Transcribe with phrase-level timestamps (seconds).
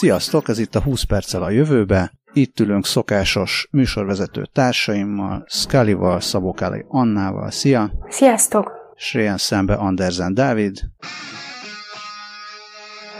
[0.00, 2.12] Sziasztok, ez itt a 20 perccel a jövőbe.
[2.32, 7.50] Itt ülünk szokásos műsorvezető társaimmal, Scully-val, Szabokáli Annával.
[7.50, 7.92] Szia!
[8.08, 8.72] Sziasztok!
[8.94, 10.80] És ilyen szembe Andersen Dávid.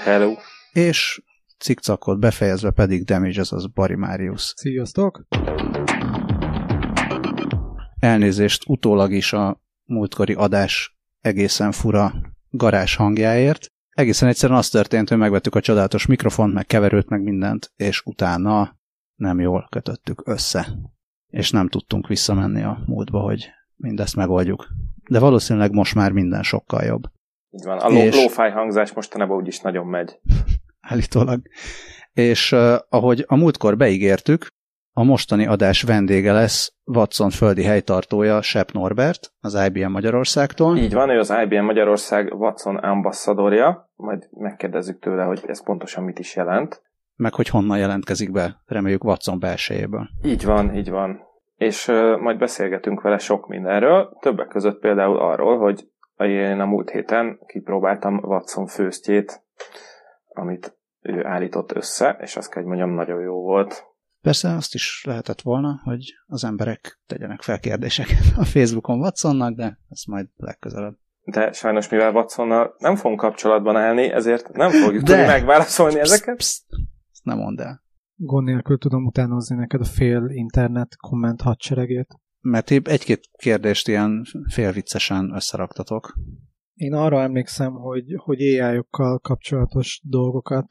[0.05, 0.35] Hello!
[0.73, 1.23] És
[1.59, 4.53] cikcakot befejezve pedig Damage, azaz Bari Marius.
[4.57, 5.27] Sziasztok!
[8.01, 12.13] Elnézést utólag is a múltkori adás egészen fura
[12.51, 13.73] garázs hangjáért.
[13.99, 18.77] Egészen egyszerűen az történt, hogy megvettük a csodálatos mikrofont, meg keverőt, meg mindent, és utána
[19.15, 20.67] nem jól kötöttük össze.
[21.27, 24.67] És nem tudtunk visszamenni a múltba, hogy mindezt megoldjuk.
[25.11, 27.03] De valószínűleg most már minden sokkal jobb.
[27.51, 28.15] Így van, a és...
[28.15, 30.19] lófáj hangzás mostanában úgyis nagyon megy.
[30.91, 31.41] Állítólag.
[32.13, 34.47] És uh, ahogy a múltkor beígértük,
[34.93, 40.77] a mostani adás vendége lesz Watson földi helytartója Sepp Norbert, az IBM Magyarországtól.
[40.77, 46.19] Így van, ő az IBM Magyarország Watson ambasszadorja, majd megkérdezzük tőle, hogy ez pontosan mit
[46.19, 46.83] is jelent.
[47.17, 50.09] Meg hogy honnan jelentkezik be, reméljük Watson belsejéből.
[50.23, 51.21] Így van, így van.
[51.57, 56.91] És uh, majd beszélgetünk vele sok mindenről, többek között például arról, hogy én a múlt
[56.91, 59.43] héten kipróbáltam Watson főztjét,
[60.29, 63.87] amit ő állított össze, és azt kell, hogy mondjam, nagyon jó volt.
[64.23, 69.79] Persze azt is lehetett volna, hogy az emberek tegyenek fel kérdéseket a Facebookon Watsonnak, de
[69.91, 70.97] ezt majd legközelebb.
[71.31, 75.09] De sajnos, mivel Watsonnal nem fogunk kapcsolatban állni, ezért nem fogjuk de.
[75.13, 76.37] tudni megválaszolni psz, ezeket.
[76.37, 76.79] Psz, psz,
[77.13, 77.83] ezt nem mondd el.
[78.15, 82.15] Gond nélkül tudom utánozni neked a fél internet komment hadseregét.
[82.41, 86.15] Mert épp egy-két kérdést ilyen félviccesen összeraktatok.
[86.75, 88.81] Én arra emlékszem, hogy, hogy ai
[89.23, 90.67] kapcsolatos dolgokat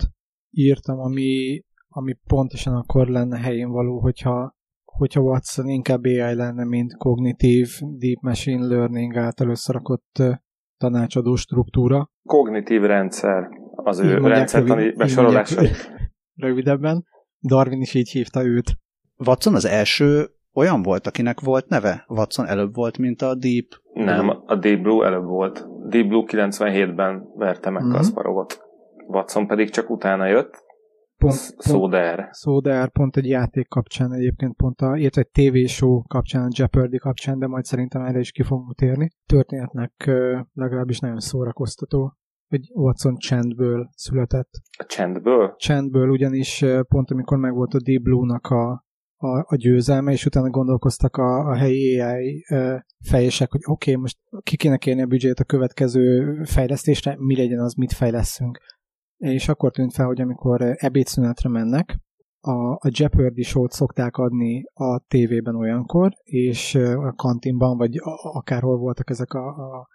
[0.52, 1.62] írtam, ami
[1.98, 8.22] ami pontosan akkor lenne helyén való, hogyha, hogyha Watson inkább AI lenne, mint kognitív Deep
[8.22, 10.24] Machine Learning által összerakott
[10.78, 12.10] tanácsadó struktúra.
[12.24, 15.62] Kognitív rendszer az ő rendszertani besorolása.
[16.36, 17.06] Rövidebben.
[17.48, 18.76] Darwin is így hívta őt.
[19.26, 22.06] Watson az első olyan volt, akinek volt neve?
[22.08, 25.68] Watson előbb volt, mint a Deep Nem, a Deep Blue előbb volt.
[25.90, 27.98] Deep Blue 97-ben verte meg uh-huh.
[27.98, 28.60] Kasparovot.
[29.08, 30.64] Watson pedig csak utána jött,
[31.18, 32.28] Pont, Szóder.
[32.32, 37.40] Szóder, pont egy játék kapcsán egyébként, pont a, illetve egy TV-show kapcsán, a Jeopardy kapcsán,
[37.40, 39.10] de majd szerintem erre is ki fogunk térni.
[39.26, 40.12] Történetnek
[40.54, 42.14] legalábbis nagyon szórakoztató,
[42.48, 44.50] hogy Watson csendből született.
[44.78, 45.56] A csendből?
[45.58, 48.86] Csendből, ugyanis pont amikor megvolt a Deep Blue-nak a,
[49.16, 52.46] a, a győzelme, és utána gondolkoztak a, a helyi AI
[53.10, 57.60] fejesek, hogy oké, okay, most ki kéne kérni a büdzsét a következő fejlesztésre, mi legyen
[57.60, 58.60] az, mit fejleszünk
[59.18, 62.00] és akkor tűnt fel, hogy amikor ebédszünetre mennek,
[62.40, 69.10] a, a Jeopardy show-t szokták adni a tévében olyankor, és a kantinban, vagy akárhol voltak
[69.10, 69.88] ezek a, a,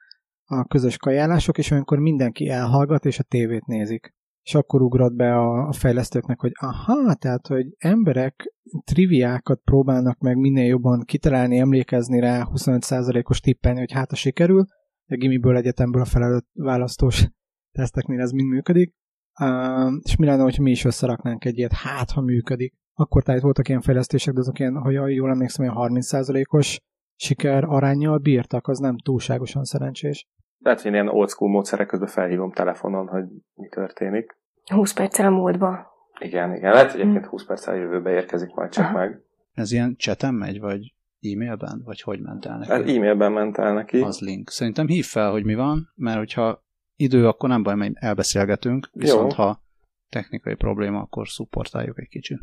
[0.45, 4.15] a közös kajálások, és olyankor mindenki elhallgat, és a tévét nézik.
[4.43, 10.37] És akkor ugrott be a, a fejlesztőknek, hogy aha, tehát, hogy emberek triviákat próbálnak meg
[10.37, 14.65] minél jobban kitalálni, emlékezni rá, 25%-os tippelni, hogy hát a sikerül,
[15.07, 17.29] a gimiből, egyetemből a felelőtt választós
[17.73, 18.95] teszteknél ez mind működik,
[19.41, 22.75] Uh, és mi lenne, hogyha mi is összeraknánk egy ilyet, hát ha működik.
[22.95, 26.81] Akkor tehát voltak ilyen fejlesztések, de azok ilyen, ha jól emlékszem, olyan 30%-os
[27.15, 30.27] siker arányjal bírtak, az nem túlságosan szerencsés.
[30.59, 34.37] Lehet, hogy ilyen old school módszerek közben felhívom telefonon, hogy mi történik.
[34.65, 35.87] 20 perccel a múltba.
[36.19, 36.73] Igen, igen.
[36.73, 38.99] Lehet, hogy egyébként 20 perccel a jövőbe érkezik majd csak Aha.
[38.99, 39.21] meg.
[39.53, 41.83] Ez ilyen chaten megy, vagy e-mailben?
[41.85, 42.71] Vagy hogy ment el neki?
[42.71, 44.01] Hát e-mailben ment el neki.
[44.01, 44.51] Az link.
[44.51, 46.65] Szerintem hív fel, hogy mi van, mert hogyha
[47.03, 49.45] idő, akkor nem baj, mert elbeszélgetünk, viszont Jó.
[49.45, 49.61] ha
[50.09, 52.39] technikai probléma, akkor szupportáljuk egy kicsit.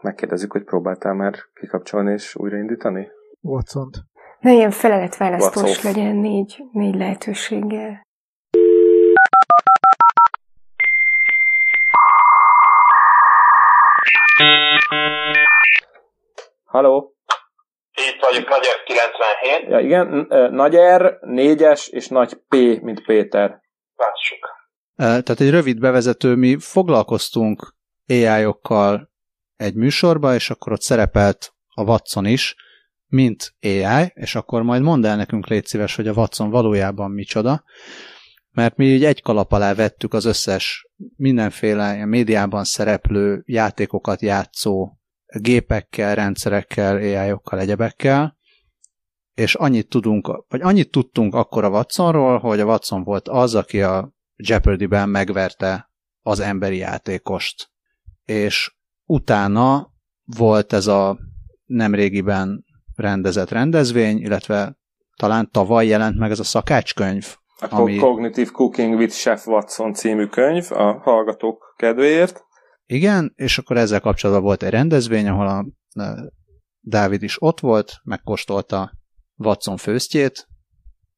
[0.00, 3.08] Megkérdezzük, hogy próbáltál már kikapcsolni és újraindítani?
[3.40, 3.90] watson
[4.40, 8.02] Ne ilyen feleletválasztós legyen négy, négy lehetőséggel.
[16.64, 17.14] Halló?
[17.94, 19.68] Itt vagyok, Nagy R 97.
[19.68, 23.60] Ja, igen, Nagy R, 4-es és Nagy P, mint Péter.
[23.96, 24.60] Lássuk.
[24.96, 29.10] Tehát egy rövid bevezető, mi foglalkoztunk AI-okkal
[29.56, 32.56] egy műsorba, és akkor ott szerepelt a Watson is,
[33.06, 37.64] mint AI, és akkor majd mondd el nekünk, légy szíves, hogy a Watson valójában micsoda,
[38.50, 44.92] mert mi így egy kalap alá vettük az összes mindenféle médiában szereplő játékokat játszó
[45.26, 48.36] gépekkel, rendszerekkel, AI-okkal, egyebekkel,
[49.34, 53.82] és annyit tudunk, vagy annyit tudtunk akkor a Watsonról, hogy a Watson volt az, aki
[53.82, 55.90] a Jeopardy-ben megverte
[56.22, 57.70] az emberi játékost.
[58.24, 58.74] És
[59.04, 59.90] utána
[60.24, 61.18] volt ez a
[61.64, 62.64] nemrégiben
[62.94, 64.76] rendezett rendezvény, illetve
[65.16, 67.36] talán tavaly jelent meg ez a szakácskönyv.
[67.58, 67.96] A ami...
[67.96, 72.44] Cognitive Cooking with Chef Watson című könyv a hallgatók kedvéért.
[72.86, 75.64] igen, és akkor ezzel kapcsolatban volt egy rendezvény, ahol a
[76.80, 78.92] Dávid is ott volt, megkóstolta
[79.44, 80.48] Watson főztjét,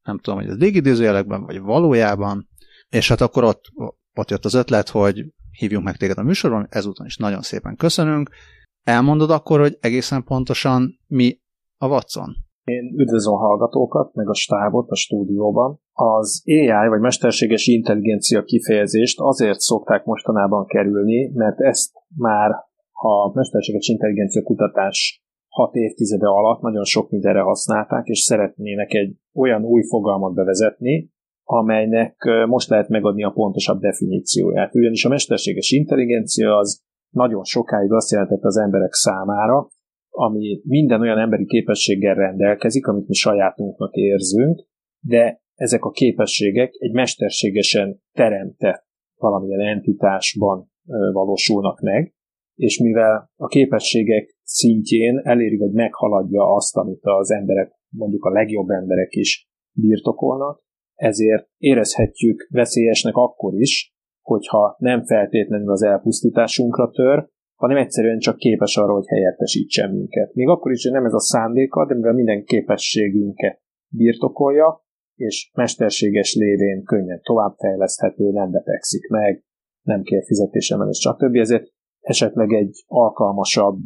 [0.03, 2.49] nem tudom, hogy ez légidőzőjelekben, vagy valójában,
[2.89, 3.63] és hát akkor ott,
[4.15, 8.31] ott jött az ötlet, hogy hívjunk meg téged a műsorban, ezúton is nagyon szépen köszönünk.
[8.83, 11.41] Elmondod akkor, hogy egészen pontosan mi
[11.77, 12.35] a Watson?
[12.65, 15.81] Én üdvözlöm a hallgatókat, meg a stábot a stúdióban.
[15.93, 22.51] Az AI, vagy mesterséges intelligencia kifejezést azért szokták mostanában kerülni, mert ezt már
[22.93, 25.24] a mesterséges intelligencia kutatás
[25.55, 31.11] hat évtizede alatt nagyon sok mindenre használták, és szeretnének egy olyan új fogalmat bevezetni,
[31.43, 32.17] amelynek
[32.47, 34.75] most lehet megadni a pontosabb definícióját.
[34.75, 39.69] Ugyanis a mesterséges intelligencia az nagyon sokáig azt jelentett az emberek számára,
[40.09, 44.67] ami minden olyan emberi képességgel rendelkezik, amit mi sajátunknak érzünk,
[45.01, 48.87] de ezek a képességek egy mesterségesen teremtett
[49.17, 50.71] valamilyen entitásban
[51.13, 52.15] valósulnak meg,
[52.55, 58.69] és mivel a képességek szintjén eléri, vagy meghaladja azt, amit az emberek, mondjuk a legjobb
[58.69, 60.63] emberek is birtokolnak,
[60.95, 68.77] ezért érezhetjük veszélyesnek akkor is, hogyha nem feltétlenül az elpusztításunkra tör, hanem egyszerűen csak képes
[68.77, 70.35] arra, hogy helyettesítsen minket.
[70.35, 74.85] Még akkor is, hogy nem ez a szándéka, de mivel minden képességünket birtokolja,
[75.17, 79.45] és mesterséges lévén könnyen továbbfejleszthető, nem betegszik meg,
[79.83, 81.37] nem kér fizetésemelés, stb.
[81.37, 81.73] Ezért
[82.05, 83.79] esetleg egy alkalmasabb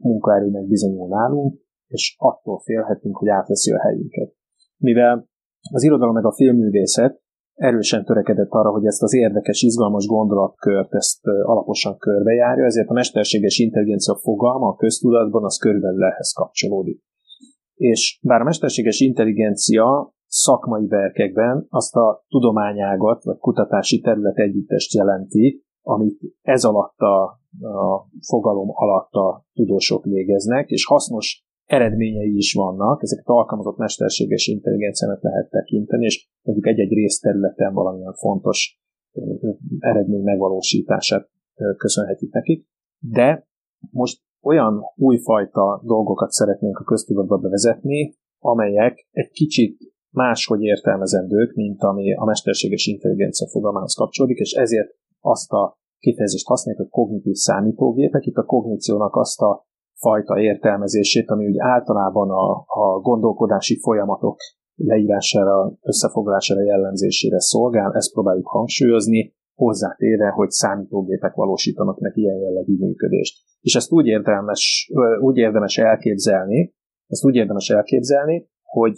[0.00, 4.32] munkaerőnek bizonyul nálunk, és attól félhetünk, hogy átveszi a helyünket.
[4.76, 5.28] Mivel
[5.72, 7.20] az irodalom meg a filmművészet
[7.54, 13.58] erősen törekedett arra, hogy ezt az érdekes, izgalmas gondolatkört ezt alaposan körbejárja, ezért a mesterséges
[13.58, 17.02] intelligencia fogalma a köztudatban az körülbelül ehhez kapcsolódik.
[17.74, 25.66] És bár a mesterséges intelligencia szakmai verkekben azt a tudományágat vagy kutatási terület együttest jelenti,
[25.88, 27.22] amit ez alatt a,
[27.66, 35.22] a fogalom alatt a tudósok végeznek, és hasznos eredményei is vannak, ezeket alkalmazott mesterséges intelligenciának
[35.22, 38.80] lehet tekinteni, és mondjuk egy-egy részterületen valamilyen fontos
[39.78, 41.28] eredmény megvalósítását
[41.76, 42.66] köszönhetjük nekik.
[42.98, 43.48] De
[43.90, 49.78] most olyan újfajta dolgokat szeretnénk a köztudatba bevezetni, amelyek egy kicsit
[50.10, 56.82] máshogy értelmezendők, mint ami a mesterséges intelligencia fogalmához kapcsolódik, és ezért azt a kifejezést használjuk,
[56.82, 58.26] hogy kognitív számítógépek.
[58.26, 64.36] Itt a kogníciónak azt a fajta értelmezését, ami úgy általában a, a gondolkodási folyamatok
[64.74, 73.44] leírására, összefoglalására, jellemzésére szolgál, ezt próbáljuk hangsúlyozni, hozzátéve, hogy számítógépek valósítanak meg ilyen jellegű működést.
[73.60, 74.90] És ezt úgy érdemes,
[75.20, 76.74] úgy érdemes elképzelni,
[77.06, 78.92] ezt úgy érdemes elképzelni, hogy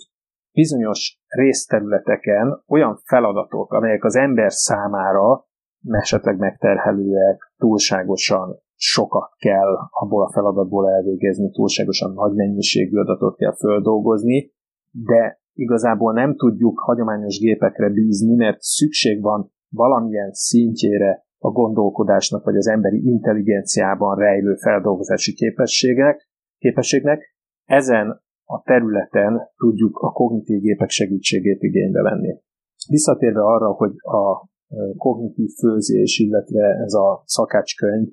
[0.52, 5.48] bizonyos részterületeken olyan feladatok, amelyek az ember számára
[5.88, 14.52] esetleg megterhelőek, túlságosan sokat kell abból a feladatból elvégezni, túlságosan nagy mennyiségű adatot kell földolgozni,
[14.90, 22.56] de igazából nem tudjuk hagyományos gépekre bízni, mert szükség van valamilyen szintjére a gondolkodásnak, vagy
[22.56, 26.28] az emberi intelligenciában rejlő feldolgozási képességek,
[26.58, 27.36] képességnek.
[27.64, 32.40] Ezen a területen tudjuk a kognitív gépek segítségét igénybe venni.
[32.88, 34.49] Visszatérve arra, hogy a
[34.96, 38.08] kognitív főzés, illetve ez a szakácskönyv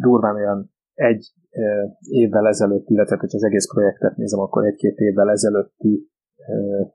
[0.00, 1.32] durván olyan egy
[2.00, 6.10] évvel ezelőtt, illetve hogy az egész projektet nézem, akkor egy-két évvel ezelőtti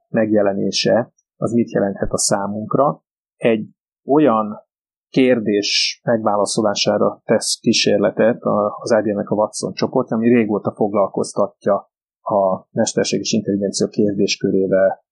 [0.07, 3.03] megjelenése, az mit jelenthet a számunkra.
[3.35, 3.69] Egy
[4.05, 4.67] olyan
[5.09, 8.37] kérdés megválaszolására tesz kísérletet
[8.81, 11.91] az IBM-nek a Watson csoport, ami régóta foglalkoztatja
[12.21, 15.03] a mesterséges intelligencia kérdéskörével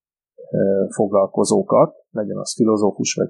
[0.96, 3.30] foglalkozókat, legyen az filozófus vagy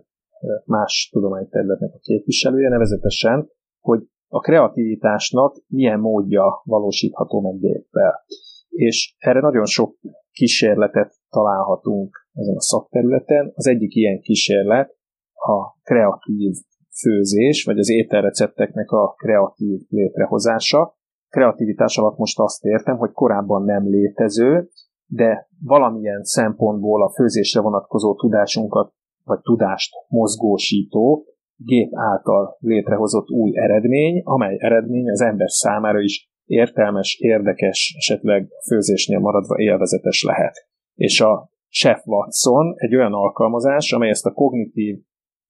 [0.66, 8.24] más tudományterületnek a képviselője, nevezetesen, hogy a kreativitásnak milyen módja valósítható meg géppel.
[8.70, 9.96] És erre nagyon sok
[10.32, 13.52] kísérletet találhatunk ezen a szakterületen.
[13.56, 14.96] Az egyik ilyen kísérlet
[15.34, 16.54] a kreatív
[17.02, 20.96] főzés, vagy az ételrecepteknek a kreatív létrehozása.
[21.30, 24.70] Kreativitás alatt most azt értem, hogy korábban nem létező,
[25.08, 34.22] de valamilyen szempontból a főzésre vonatkozó tudásunkat, vagy tudást mozgósító, gép által létrehozott új eredmény,
[34.24, 40.68] amely eredmény az ember számára is értelmes, érdekes, esetleg főzésnél maradva élvezetes lehet.
[40.96, 44.98] És a Chef Watson egy olyan alkalmazás, amely ezt a kognitív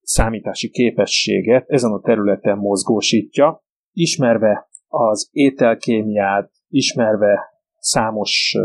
[0.01, 7.56] számítási képességet ezen a területen mozgósítja, ismerve az ételkémiát, ismerve
[7.87, 8.55] számos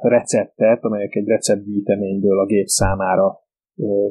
[0.00, 3.38] receptet, amelyek egy receptgyűjteményből a gép számára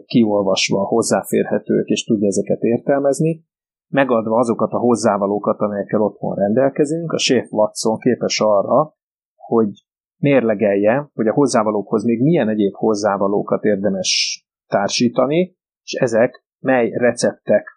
[0.06, 3.44] kiolvasva hozzáférhetők, és tudja ezeket értelmezni,
[3.90, 8.96] megadva azokat a hozzávalókat, amelyekkel otthon rendelkezünk, a Chef Watson képes arra,
[9.36, 9.70] hogy
[10.18, 17.68] mérlegelje, hogy a hozzávalókhoz még milyen egyéb hozzávalókat érdemes társítani, és ezek mely receptek,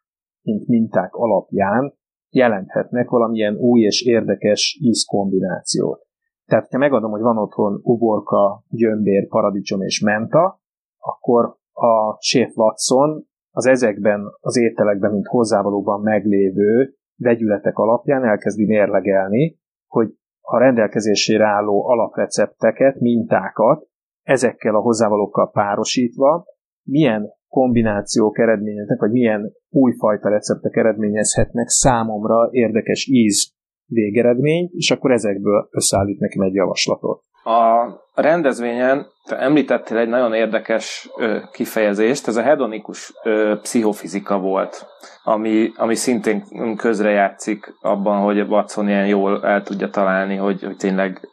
[0.43, 1.95] mint minták alapján
[2.31, 6.07] jelenthetnek valamilyen új és érdekes ízkombinációt.
[6.47, 10.61] Tehát, ha megadom, hogy van otthon uborka, gyömbér, paradicsom és menta,
[10.99, 19.59] akkor a Chef Watson az ezekben az ételekben, mint hozzávalóban meglévő vegyületek alapján elkezdi mérlegelni,
[19.87, 23.87] hogy a rendelkezésére álló alaprecepteket, mintákat
[24.23, 26.45] ezekkel a hozzávalókkal párosítva
[26.83, 33.53] milyen kombinációk eredményeznek, vagy milyen újfajta receptek eredményezhetnek számomra érdekes íz
[33.93, 37.23] végeredmény, és akkor ezekből összeállít nekem egy javaslatot.
[37.45, 44.87] A rendezvényen te említettél egy nagyon érdekes ö, kifejezést, ez a hedonikus ö, pszichofizika volt,
[45.25, 46.45] ami, ami szintén
[46.77, 51.29] közrejátszik abban, hogy Watson ilyen jól el tudja találni, hogy, hogy tényleg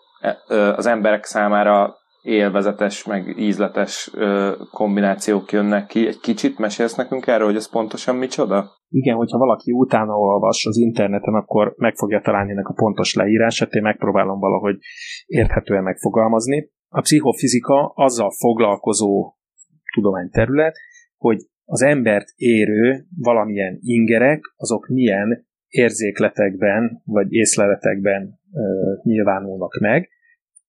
[0.48, 4.12] ö, az emberek számára élvezetes, meg ízletes
[4.72, 6.08] kombinációk jönnek ki.
[6.08, 8.72] Egy kicsit mesélsz nekünk erről, hogy ez pontosan micsoda?
[8.90, 13.74] Igen, hogyha valaki utána olvas az interneten, akkor meg fogja találni ennek a pontos leírását,
[13.74, 14.78] én megpróbálom valahogy
[15.26, 16.70] érthetően megfogalmazni.
[16.88, 19.34] A pszichofizika azzal foglalkozó
[19.94, 20.76] tudományterület,
[21.18, 28.62] hogy az embert érő valamilyen ingerek, azok milyen érzékletekben vagy észleletekben ö,
[29.04, 30.10] nyilvánulnak meg.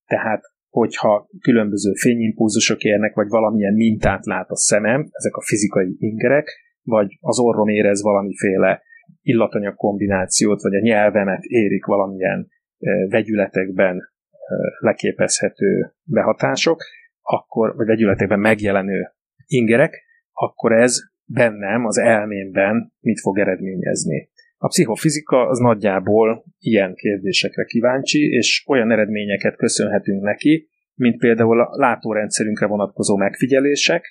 [0.07, 6.49] Tehát hogyha különböző fényimpulzusok érnek, vagy valamilyen mintát lát a szemem, ezek a fizikai ingerek,
[6.83, 8.83] vagy az orrom érez valamiféle
[9.23, 12.49] illatanyag kombinációt, vagy a nyelvemet érik valamilyen
[13.09, 14.09] vegyületekben
[14.79, 16.83] leképezhető behatások,
[17.21, 19.15] akkor, vagy vegyületekben megjelenő
[19.47, 24.30] ingerek, akkor ez bennem, az elmémben mit fog eredményezni.
[24.63, 31.69] A pszichofizika az nagyjából ilyen kérdésekre kíváncsi, és olyan eredményeket köszönhetünk neki, mint például a
[31.77, 34.05] látórendszerünkre vonatkozó megfigyelések,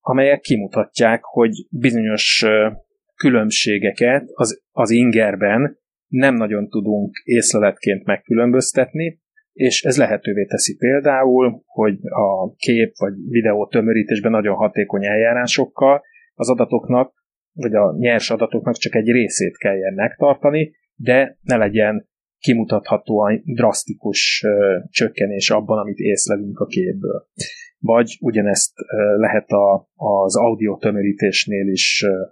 [0.00, 2.44] amelyek kimutatják, hogy bizonyos
[3.14, 9.20] különbségeket az, az ingerben nem nagyon tudunk észleletként megkülönböztetni,
[9.52, 16.02] és ez lehetővé teszi például, hogy a kép vagy videó tömörítésben nagyon hatékony eljárásokkal
[16.34, 17.21] az adatoknak
[17.52, 24.78] vagy a nyers adatoknak csak egy részét kelljen megtartani, de ne legyen kimutathatóan drasztikus ö,
[24.90, 27.26] csökkenés abban, amit észlelünk a képből.
[27.78, 32.22] Vagy ugyanezt ö, lehet a, az audio tömörítésnél is ö,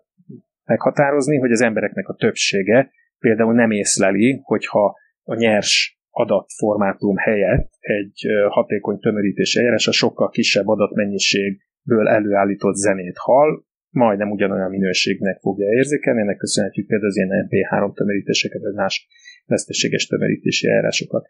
[0.64, 8.22] meghatározni, hogy az embereknek a többsége például nem észleli, hogyha a nyers adatformátum helyett egy
[8.48, 16.20] hatékony tömörítés eljárás a sokkal kisebb adatmennyiségből előállított zenét hall, majdnem ugyanolyan minőségnek fogja érzékelni,
[16.20, 19.06] ennek köszönhetjük például az ilyen MP3 tömörítéseket, vagy más
[19.46, 21.28] veszteséges tömörítési eljárásokat.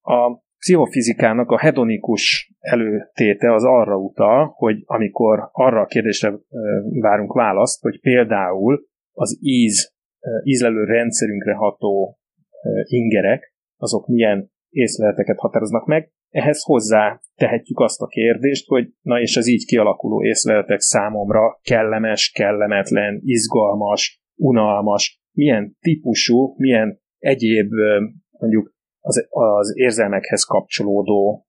[0.00, 6.34] A pszichofizikának a hedonikus előtéte az arra utal, hogy amikor arra a kérdésre
[7.00, 9.92] várunk választ, hogy például az íz,
[10.44, 12.18] ízlelő rendszerünkre ható
[12.84, 19.36] ingerek, azok milyen észleleteket határoznak meg, ehhez hozzá tehetjük azt a kérdést, hogy na és
[19.36, 27.72] az így kialakuló észleletek számomra kellemes, kellemetlen, izgalmas, unalmas, milyen típusú, milyen egyéb
[28.30, 31.46] mondjuk az, az érzelmekhez kapcsolódó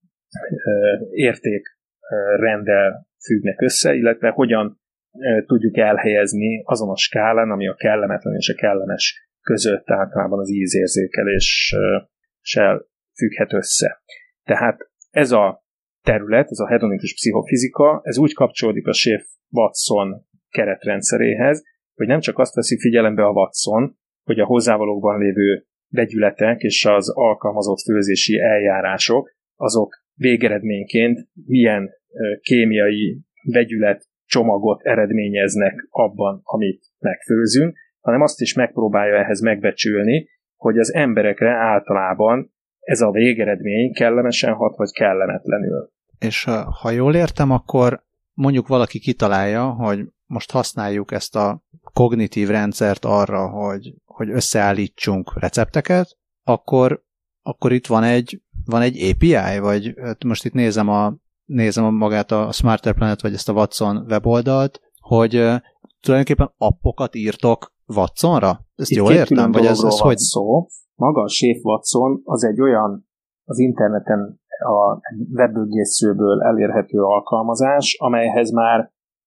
[1.12, 4.84] értékrendel függnek össze, illetve hogyan
[5.46, 12.88] tudjuk elhelyezni azon a skálán, ami a kellemetlen és a kellemes között általában az ízérzékeléssel
[13.16, 14.02] függhet össze.
[14.44, 15.64] Tehát ez a
[16.02, 22.56] terület, ez a hedonikus pszichofizika, ez úgy kapcsolódik a Schaff-Watson keretrendszeréhez, hogy nem csak azt
[22.56, 30.04] veszi figyelembe a Watson, hogy a hozzávalókban lévő vegyületek és az alkalmazott főzési eljárások, azok
[30.14, 31.90] végeredményként milyen
[32.42, 40.94] kémiai vegyület csomagot eredményeznek abban, amit megfőzünk, hanem azt is megpróbálja ehhez megbecsülni, hogy az
[40.94, 42.55] emberekre általában
[42.86, 45.90] ez a végeredmény kellemesen hat, vagy kellemetlenül.
[46.20, 46.44] És
[46.82, 51.64] ha jól értem, akkor mondjuk valaki kitalálja, hogy most használjuk ezt a
[51.94, 57.04] kognitív rendszert arra, hogy, hogy összeállítsunk recepteket, akkor,
[57.42, 61.16] akkor itt van egy, van egy API, vagy hát most itt nézem, a,
[61.46, 65.32] nézem magát a Smarter Planet, vagy ezt a Watson weboldalt, hogy
[66.00, 68.66] tulajdonképpen appokat írtok Watsonra?
[68.76, 69.52] Ezt Itt jól értem?
[69.52, 70.18] Vagy ez, ez hogy...
[70.18, 70.68] Szó.
[70.96, 73.08] Maga a Chef Watson az egy olyan
[73.44, 75.00] az interneten a
[75.34, 78.80] webböngészőből elérhető alkalmazás, amelyhez már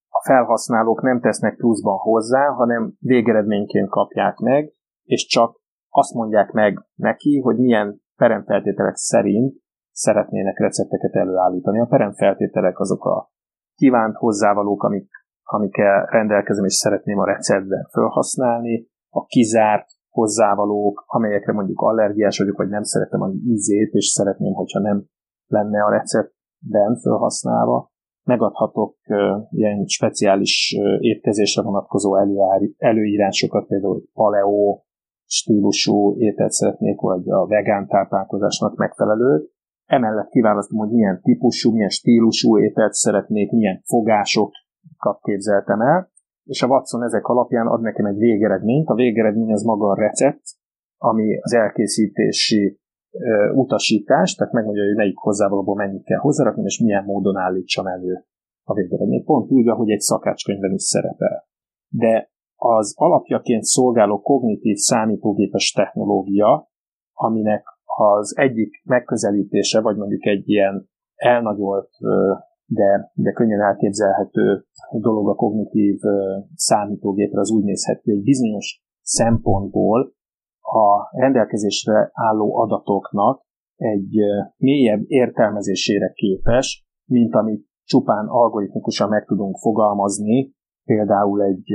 [0.09, 4.73] a felhasználók nem tesznek pluszban hozzá, hanem végeredményként kapják meg,
[5.05, 9.57] és csak azt mondják meg neki, hogy milyen peremfeltételek szerint
[9.91, 11.81] szeretnének recepteket előállítani.
[11.81, 13.31] A peremfeltételek azok a
[13.75, 15.11] kívánt hozzávalók, amik,
[15.43, 19.87] amikkel rendelkezem, és szeretném a receptben felhasználni, a kizárt
[20.19, 25.05] hozzávalók, amelyekre mondjuk allergiás vagyok, vagy nem szeretem az ízét, és szeretném, hogyha nem
[25.47, 27.91] lenne a receptben felhasználva.
[28.25, 28.97] Megadhatok
[29.51, 32.17] ilyen speciális étkezésre vonatkozó
[32.77, 34.83] előírásokat, például paleo
[35.27, 39.51] stílusú ételt szeretnék, vagy a vegán táplálkozásnak megfelelőt.
[39.87, 46.11] Emellett kiválasztom, hogy milyen típusú, milyen stílusú ételt szeretnék, milyen fogásokat képzeltem el,
[46.49, 48.89] és a Watson ezek alapján ad nekem egy végeredményt.
[48.89, 50.43] A végeredmény az maga a recept,
[50.97, 52.79] ami az elkészítési
[53.11, 58.25] ö, utasítás, tehát megmondja, hogy melyik hozzávalóból mennyit kell hozzárakni, és milyen módon állítsam elő
[58.63, 59.25] a végeredményt.
[59.25, 61.47] Pont úgy, ahogy egy szakácskönyvben is szerepel.
[61.89, 66.71] De az alapjaként szolgáló kognitív számítógépes technológia,
[67.13, 67.65] aminek
[67.97, 71.91] az egyik megközelítése, vagy mondjuk egy ilyen elnagyolt,
[72.71, 76.01] de, de könnyen elképzelhető dolog a kognitív
[76.55, 80.13] számítógépre, az úgy nézhet hogy egy bizonyos szempontból
[80.61, 83.47] a rendelkezésre álló adatoknak
[83.77, 84.17] egy
[84.57, 91.69] mélyebb értelmezésére képes, mint amit csupán algoritmikusan meg tudunk fogalmazni, például egy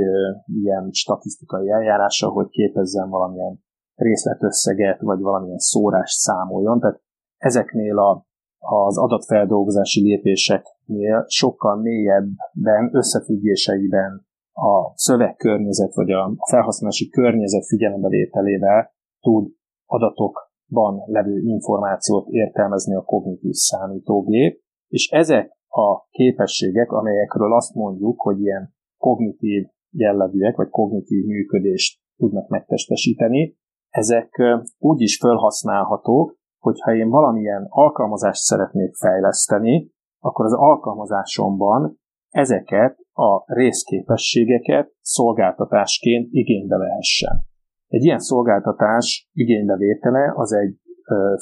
[0.46, 3.60] ilyen statisztikai eljárással, hogy képezzen valamilyen
[3.96, 6.80] részletösszeget, vagy valamilyen szórás számoljon.
[6.80, 7.02] Tehát
[7.38, 8.26] ezeknél a,
[8.64, 19.52] az adatfeldolgozási lépéseknél sokkal mélyebben, összefüggéseiben a szövegkörnyezet, vagy a felhasználási környezet figyelembevételével tud
[19.86, 28.40] adatokban levő információt értelmezni a kognitív számítógép, és ezek a képességek, amelyekről azt mondjuk, hogy
[28.40, 33.58] ilyen kognitív jellegűek, vagy kognitív működést tudnak megtestesíteni,
[33.90, 34.42] ezek
[34.78, 42.00] úgy is felhasználhatók, hogyha én valamilyen alkalmazást szeretnék fejleszteni, akkor az alkalmazásomban
[42.30, 47.42] ezeket a részképességeket szolgáltatásként igénybe vehessen.
[47.88, 50.78] Egy ilyen szolgáltatás igénybevétele az egy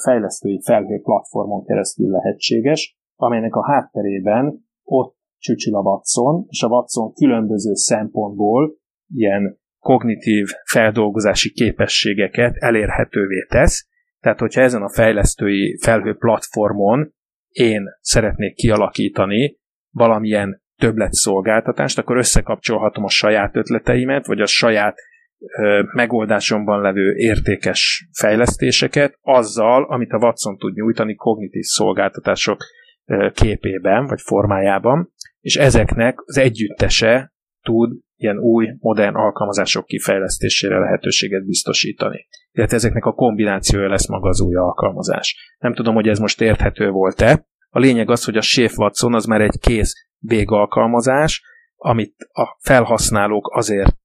[0.04, 7.12] fejlesztői felhő platformon keresztül lehetséges, amelynek a hátterében ott csücsil a Watson, és a Watson
[7.12, 8.76] különböző szempontból
[9.14, 13.90] ilyen kognitív feldolgozási képességeket elérhetővé tesz.
[14.22, 17.12] Tehát, hogyha ezen a fejlesztői felhő platformon
[17.48, 19.58] én szeretnék kialakítani
[19.90, 24.98] valamilyen többlet szolgáltatást, akkor összekapcsolhatom a saját ötleteimet, vagy a saját
[25.38, 32.64] ö, megoldásomban levő értékes fejlesztéseket azzal, amit a Watson tud nyújtani kognitív szolgáltatások
[33.04, 37.32] ö, képében, vagy formájában, és ezeknek az együttese
[37.62, 42.26] tud ilyen új, modern alkalmazások kifejlesztésére lehetőséget biztosítani.
[42.52, 45.56] Illetve ezeknek a kombinációja lesz maga az új alkalmazás.
[45.58, 47.46] Nem tudom, hogy ez most érthető volt-e.
[47.68, 51.42] A lényeg az, hogy a Chef Watson az már egy kész végalkalmazás,
[51.76, 53.96] amit a felhasználók azért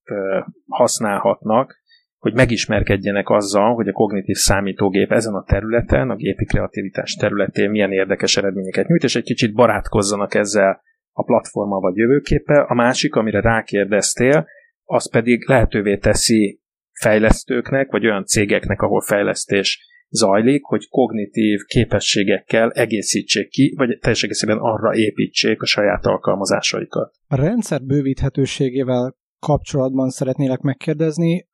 [0.67, 1.75] használhatnak,
[2.17, 7.91] hogy megismerkedjenek azzal, hogy a kognitív számítógép ezen a területen, a gépi kreativitás területén milyen
[7.91, 10.82] érdekes eredményeket nyújt, és egy kicsit barátkozzanak ezzel
[11.17, 14.47] a platforma vagy jövőképe, a másik, amire rákérdeztél,
[14.84, 16.62] az pedig lehetővé teszi
[16.99, 24.58] fejlesztőknek, vagy olyan cégeknek, ahol fejlesztés zajlik, hogy kognitív képességekkel egészítsék ki, vagy teljes egészében
[24.58, 27.12] arra építsék a saját alkalmazásaikat.
[27.27, 31.47] A rendszer bővíthetőségével kapcsolatban szeretnélek megkérdezni.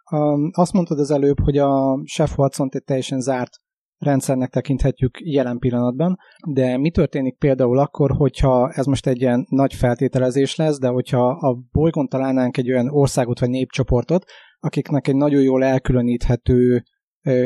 [0.52, 3.52] Azt mondtad az előbb, hogy a Chef watson egy teljesen zárt
[4.04, 9.74] rendszernek tekinthetjük jelen pillanatban, de mi történik például akkor, hogyha ez most egy ilyen nagy
[9.74, 14.26] feltételezés lesz, de hogyha a bolygón találnánk egy olyan országot vagy népcsoportot,
[14.60, 16.84] akiknek egy nagyon jól elkülöníthető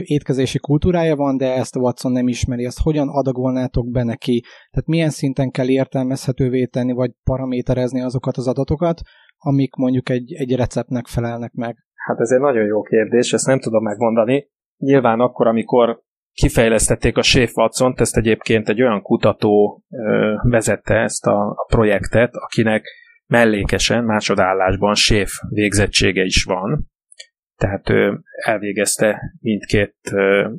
[0.01, 4.43] étkezési kultúrája van, de ezt a Watson nem ismeri, ezt hogyan adagolnátok be neki?
[4.71, 9.01] Tehát milyen szinten kell értelmezhetővé tenni, vagy paraméterezni azokat az adatokat,
[9.37, 11.75] amik mondjuk egy, egy receptnek felelnek meg?
[11.95, 14.49] Hát ez egy nagyon jó kérdés, ezt nem tudom megmondani.
[14.77, 16.01] Nyilván akkor, amikor
[16.41, 19.83] kifejlesztették a Chef watson ezt egyébként egy olyan kutató
[20.41, 22.85] vezette ezt a projektet, akinek
[23.25, 26.87] mellékesen másodállásban chef végzettsége is van,
[27.55, 30.49] tehát ő elvégezte mindkét ö,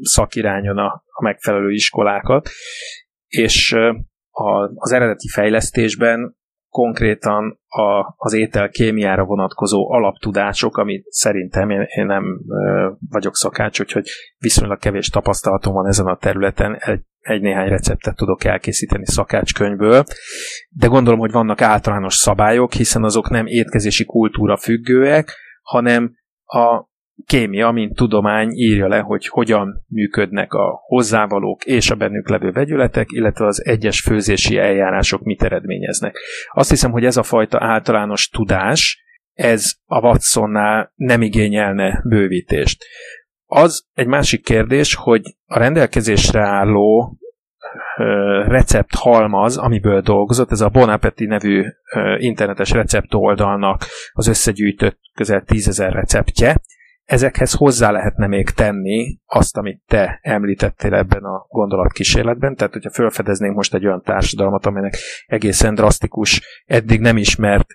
[0.00, 2.48] szakirányon a, megfelelő iskolákat,
[3.26, 3.72] és
[4.30, 6.36] a, az eredeti fejlesztésben
[6.74, 13.80] konkrétan a, az étel kémiára vonatkozó alaptudások, amit szerintem én, én nem ö, vagyok szakács,
[13.80, 14.04] úgyhogy
[14.38, 20.04] viszonylag kevés tapasztalatom van ezen a területen, egy, egy-néhány receptet tudok elkészíteni szakácskönyvből,
[20.68, 26.86] de gondolom, hogy vannak általános szabályok, hiszen azok nem étkezési kultúra függőek, hanem a
[27.26, 33.06] kémia, mint tudomány írja le, hogy hogyan működnek a hozzávalók és a bennük levő vegyületek,
[33.10, 36.18] illetve az egyes főzési eljárások mit eredményeznek.
[36.52, 42.84] Azt hiszem, hogy ez a fajta általános tudás, ez a Watsonnál nem igényelne bővítést.
[43.46, 47.18] Az egy másik kérdés, hogy a rendelkezésre álló
[48.46, 51.64] recept halmaz, amiből dolgozott, ez a Bon Appetit nevű
[52.16, 56.56] internetes recept oldalnak az összegyűjtött közel tízezer receptje,
[57.04, 63.54] ezekhez hozzá lehetne még tenni azt, amit te említettél ebben a gondolatkísérletben, tehát hogyha felfedeznénk
[63.54, 67.66] most egy olyan társadalmat, amelynek egészen drasztikus, eddig nem ismert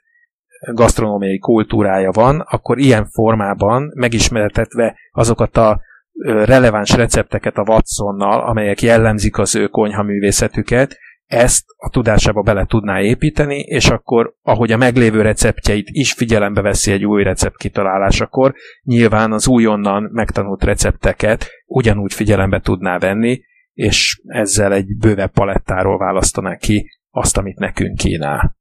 [0.74, 5.82] gasztronómiai kultúrája van, akkor ilyen formában megismertetve azokat a
[6.24, 10.98] releváns recepteket a Watsonnal, amelyek jellemzik az ő konyhaművészetüket,
[11.30, 16.92] ezt a tudásába bele tudná építeni, és akkor, ahogy a meglévő receptjeit is figyelembe veszi
[16.92, 23.42] egy új recept kitalálásakor, nyilván az újonnan megtanult recepteket ugyanúgy figyelembe tudná venni,
[23.74, 28.58] és ezzel egy bővebb palettáról választaná ki azt, amit nekünk kínál.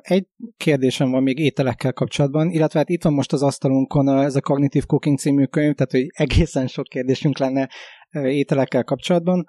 [0.00, 4.40] Egy kérdésem van még ételekkel kapcsolatban, illetve hát itt van most az asztalunkon ez a
[4.40, 7.68] Cognitive Cooking című könyv, tehát hogy egészen sok kérdésünk lenne
[8.10, 9.46] ételekkel kapcsolatban,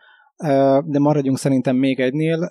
[0.85, 2.49] de maradjunk szerintem még egynél.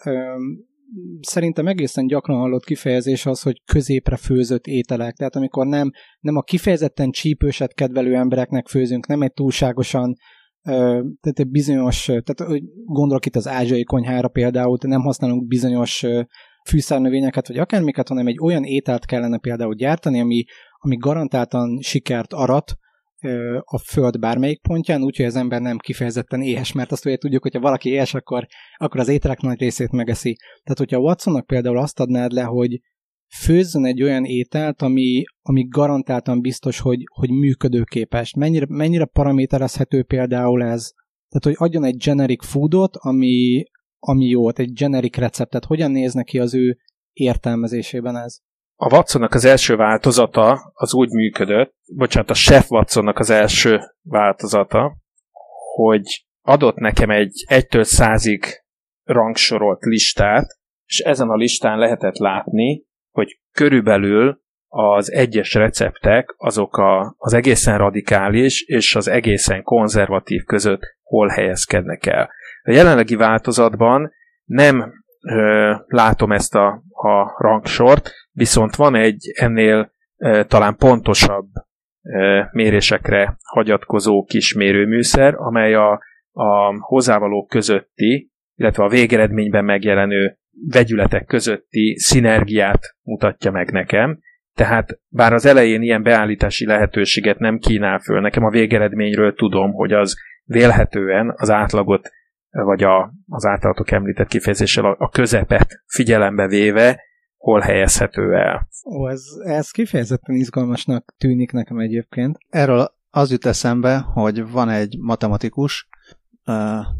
[1.20, 5.16] Szerintem egészen gyakran hallott kifejezés az, hogy középre főzött ételek.
[5.16, 10.16] Tehát amikor nem, nem a kifejezetten csípőset kedvelő embereknek főzünk, nem egy túlságosan
[11.20, 16.04] tehát egy bizonyos, tehát gondolok itt az ázsiai konyhára például, nem használunk bizonyos
[16.68, 20.44] fűszárnövényeket, vagy akármiket, hanem egy olyan ételt kellene például gyártani, ami,
[20.78, 22.76] ami garantáltan sikert arat
[23.60, 27.60] a föld bármelyik pontján, úgyhogy az ember nem kifejezetten éhes, mert azt ugye tudjuk, hogyha
[27.60, 30.36] valaki éhes, akkor, akkor az ételek nagy részét megeszi.
[30.62, 32.80] Tehát, hogyha Watsonnak például azt adnád le, hogy
[33.28, 38.34] főzzön egy olyan ételt, ami, ami garantáltan biztos, hogy, hogy működőképes.
[38.34, 40.90] Mennyire, mennyire paraméterezhető például ez?
[41.28, 43.64] Tehát, hogy adjon egy generic foodot, ami,
[43.98, 46.78] ami jó, egy generic receptet, hogyan néz neki az ő
[47.12, 48.38] értelmezésében ez?
[48.78, 54.96] A Watsonnak az első változata az úgy működött, bocsánat, a Chef Watsonnak az első változata,
[55.74, 58.42] hogy adott nekem egy 1-től 100-ig
[59.04, 60.46] rangsorolt listát,
[60.86, 67.78] és ezen a listán lehetett látni, hogy körülbelül az egyes receptek azok a, az egészen
[67.78, 72.30] radikális és az egészen konzervatív között hol helyezkednek el.
[72.62, 74.12] A jelenlegi változatban
[74.44, 81.48] nem ö, látom ezt a, a rangsort, viszont van egy ennél ö, talán pontosabb
[82.02, 86.00] ö, mérésekre hagyatkozó kis mérőműszer, amely a,
[86.32, 90.38] a hozzávalók közötti, illetve a végeredményben megjelenő
[90.70, 94.18] vegyületek közötti szinergiát mutatja meg nekem.
[94.54, 99.92] Tehát bár az elején ilyen beállítási lehetőséget nem kínál föl, nekem a végeredményről tudom, hogy
[99.92, 102.10] az vélhetően az átlagot
[102.64, 107.00] vagy a, az általatok említett kifejezéssel a, a közepet figyelembe véve
[107.36, 108.68] hol helyezhető el.
[108.84, 112.38] Ó, ez, ez kifejezetten izgalmasnak tűnik nekem egyébként.
[112.48, 115.88] Erről az jut eszembe, hogy van egy matematikus,
[116.46, 116.54] uh,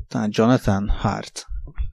[0.09, 1.47] talán Jonathan Hart,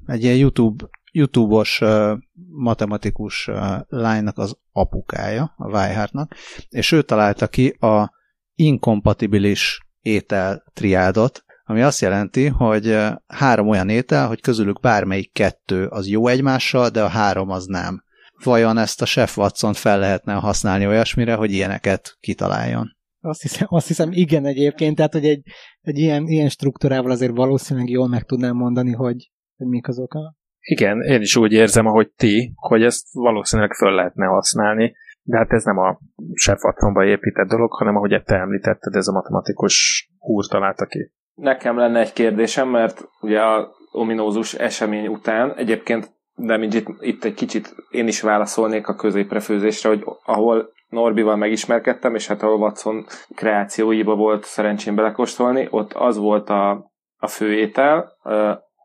[0.05, 3.55] egy ilyen YouTube, YouTube-os uh, matematikus uh,
[3.87, 6.35] lánynak az apukája, a Weihartnak,
[6.69, 8.13] és ő találta ki a
[8.55, 12.97] inkompatibilis étel triádot, ami azt jelenti, hogy
[13.27, 18.03] három olyan étel, hogy közülük bármelyik kettő az jó egymással, de a három az nem.
[18.43, 22.95] Vajon ezt a Chef Watson fel lehetne használni olyasmire, hogy ilyeneket kitaláljon?
[23.19, 25.41] Azt hiszem, azt hiszem igen egyébként, tehát hogy egy,
[25.81, 30.35] egy ilyen, ilyen struktúrával azért valószínűleg jól meg tudnám mondani, hogy, hogy mik az oka.
[30.59, 35.51] Igen, én is úgy érzem, ahogy ti, hogy ezt valószínűleg föl lehetne használni, de hát
[35.51, 35.99] ez nem a
[36.33, 41.11] Chef Watsonba épített dolog, hanem ahogy te említetted, ez a matematikus úr találta ki.
[41.33, 47.33] Nekem lenne egy kérdésem, mert ugye a ominózus esemény után egyébként de itt, itt egy
[47.33, 54.15] kicsit én is válaszolnék a középrefőzésre, hogy ahol Norbival megismerkedtem, és hát ahol Watson kreációiba
[54.15, 58.11] volt szerencsém belekóstolni, ott az volt a, a főétel,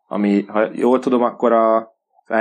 [0.09, 1.93] ami, ha jól tudom, akkor a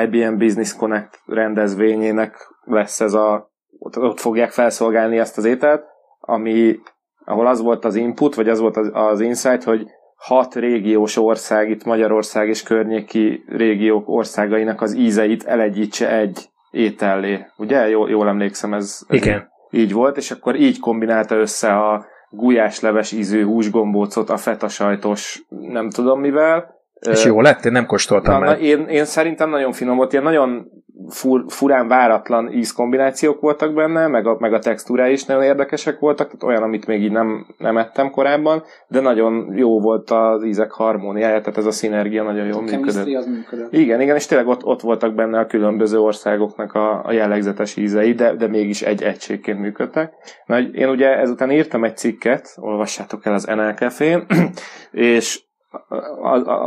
[0.03, 5.83] IBM Business Connect rendezvényének lesz ez a, ott fogják felszolgálni ezt az ételt,
[6.19, 6.79] ami,
[7.25, 9.87] ahol az volt az input, vagy az volt az, az insight, hogy
[10.17, 17.45] hat régiós ország, itt Magyarország és környéki régiók országainak az ízeit elegyítse egy étellé.
[17.57, 17.89] Ugye?
[17.89, 19.49] Jól, jól emlékszem, ez, ez Igen.
[19.69, 25.89] így volt, és akkor így kombinálta össze a gulyásleves ízű húsgombócot a feta sajtos nem
[25.89, 27.65] tudom mivel, És jó lett?
[27.65, 28.49] Én nem kóstoltam na, meg.
[28.49, 30.67] Na, én, én szerintem nagyon finom volt, ilyen nagyon
[31.09, 36.25] fur, furán váratlan ízkombinációk voltak benne, meg a, meg a textúrái is nagyon érdekesek voltak,
[36.25, 40.71] tehát olyan, amit még így nem, nem ettem korábban, de nagyon jó volt az ízek
[40.71, 43.15] harmóniája, tehát ez a szinergia nagyon jól működött.
[43.15, 43.73] az működött.
[43.73, 48.13] Igen, igen, és tényleg ott, ott voltak benne a különböző országoknak a, a jellegzetes ízei,
[48.13, 50.13] de, de mégis egy egységként működtek.
[50.45, 54.25] Na, én ugye ezután írtam egy cikket, olvassátok el az NL Café-n,
[54.91, 55.45] és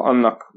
[0.02, 0.49] annak,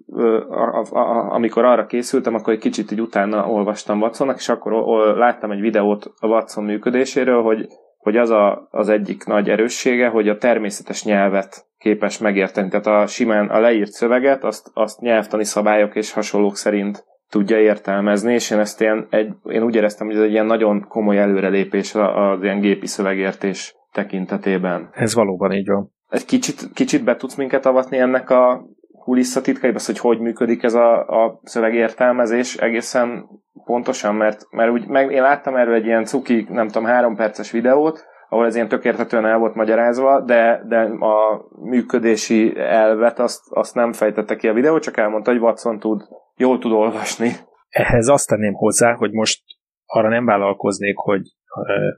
[1.30, 4.72] amikor arra készültem, akkor egy kicsit így utána olvastam Watsonnak, és akkor
[5.18, 10.30] láttam egy videót a Watson működéséről, hogy, hogy az a, az egyik nagy erőssége, hogy
[10.30, 12.70] a természetes nyelvet képes megérteni.
[12.70, 18.34] Tehát a simán a leírt szöveget, azt, azt nyelvtani szabályok és hasonlók szerint tudja értelmezni,
[18.34, 21.96] és én ezt ilyen, egy, én úgy éreztem, hogy ez egy ilyen nagyon komoly előrelépés
[21.96, 24.90] az ilyen gépi szövegértés tekintetében.
[24.92, 28.66] Ez valóban így van egy kicsit, kicsit be tudsz minket avatni ennek a
[29.04, 33.26] kulisszatitkaiba, hogy hogy működik ez a, a szövegértelmezés egészen
[33.66, 37.52] pontosan, mert, mert úgy, meg, én láttam erről egy ilyen cuki, nem tudom, három perces
[37.52, 43.76] videót, ahol ez ilyen tökértetően el volt magyarázva, de, de a működési elvet azt, azt
[43.76, 46.02] nem fejtette ki a videó, csak elmondta, hogy Watson tud,
[46.36, 47.32] jól tud olvasni.
[47.70, 49.42] Ehhez azt tenném hozzá, hogy most
[49.86, 51.22] arra nem vállalkoznék, hogy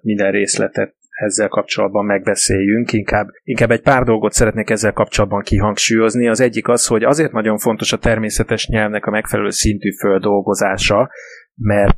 [0.01, 6.27] minden részletet ezzel kapcsolatban megbeszéljünk, inkább, inkább egy pár dolgot szeretnék ezzel kapcsolatban kihangsúlyozni.
[6.27, 11.09] Az egyik az, hogy azért nagyon fontos a természetes nyelvnek a megfelelő szintű földolgozása,
[11.55, 11.97] mert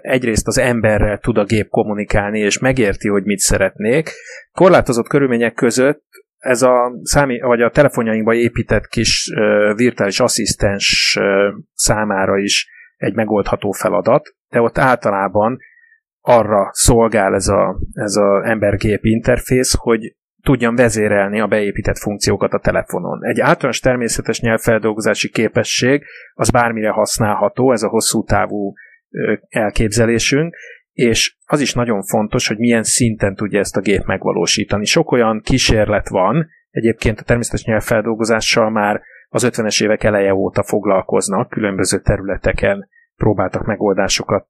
[0.00, 4.10] egyrészt az emberrel tud a gép kommunikálni, és megérti, hogy mit szeretnék.
[4.52, 6.04] Korlátozott körülmények között
[6.38, 9.32] ez a számi, vagy a telefonjainkba épített kis
[9.76, 11.18] virtuális asszisztens
[11.74, 15.58] számára is egy megoldható feladat, de ott általában
[16.20, 22.58] arra szolgál ez a, ez a embergép interfész, hogy tudjam vezérelni a beépített funkciókat a
[22.58, 23.24] telefonon.
[23.24, 28.72] Egy általános természetes nyelvfeldolgozási képesség az bármire használható, ez a hosszú távú
[29.48, 30.56] elképzelésünk,
[30.92, 34.84] és az is nagyon fontos, hogy milyen szinten tudja ezt a gép megvalósítani.
[34.84, 41.48] Sok olyan kísérlet van, egyébként a természetes nyelvfeldolgozással már az 50-es évek eleje óta foglalkoznak
[41.48, 42.88] különböző területeken
[43.20, 44.46] próbáltak megoldásokat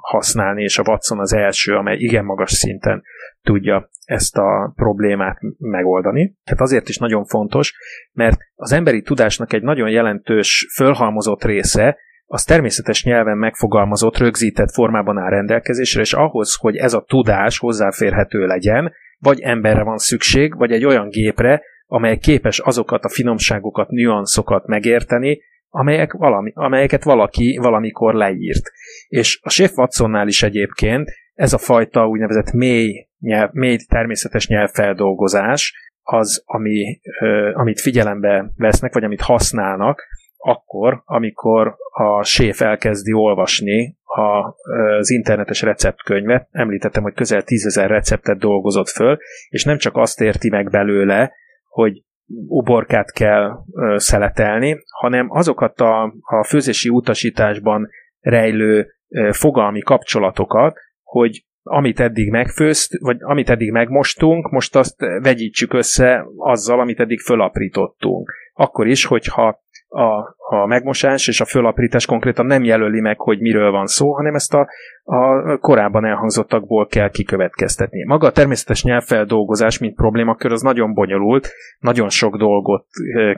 [0.00, 3.02] használni, és a Watson az első, amely igen magas szinten
[3.42, 6.36] tudja ezt a problémát megoldani.
[6.44, 7.74] Tehát azért is nagyon fontos,
[8.12, 15.18] mert az emberi tudásnak egy nagyon jelentős fölhalmozott része az természetes nyelven megfogalmazott, rögzített formában
[15.18, 20.72] áll rendelkezésre, és ahhoz, hogy ez a tudás hozzáférhető legyen, vagy emberre van szükség, vagy
[20.72, 28.14] egy olyan gépre, amely képes azokat a finomságokat, nüanszokat megérteni, amelyek valami, amelyeket valaki valamikor
[28.14, 28.70] leírt.
[29.08, 35.74] És a Chef Watsonnál is egyébként ez a fajta úgynevezett mély, nyelv, mély természetes nyelvfeldolgozás
[36.02, 43.96] az, ami, ö, amit figyelembe vesznek, vagy amit használnak, akkor, amikor a séf elkezdi olvasni
[44.04, 44.54] a,
[44.98, 50.48] az internetes receptkönyvet, említettem, hogy közel tízezer receptet dolgozott föl, és nem csak azt érti
[50.48, 51.32] meg belőle,
[51.68, 52.02] hogy
[52.48, 57.88] uborkát kell ö, szeletelni, hanem azokat a, a főzési utasításban
[58.20, 65.72] rejlő ö, fogalmi kapcsolatokat, hogy amit eddig megfőzt, vagy amit eddig megmostunk, most azt vegyítsük
[65.72, 68.32] össze azzal, amit eddig fölaprítottunk.
[68.52, 73.70] Akkor is, hogyha a, a megmosás és a fölaprítás konkrétan nem jelöli meg, hogy miről
[73.70, 74.68] van szó, hanem ezt a,
[75.04, 78.04] a korábban elhangzottakból kell kikövetkeztetni.
[78.04, 82.86] Maga a természetes nyelvfeldolgozás, mint problémakör, az nagyon bonyolult, nagyon sok dolgot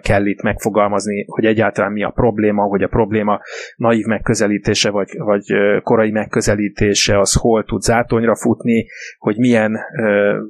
[0.00, 3.40] kell itt megfogalmazni, hogy egyáltalán mi a probléma, hogy a probléma
[3.76, 5.44] naív megközelítése, vagy, vagy
[5.82, 8.86] korai megközelítése, az hol tud zátonyra futni,
[9.18, 9.78] hogy milyen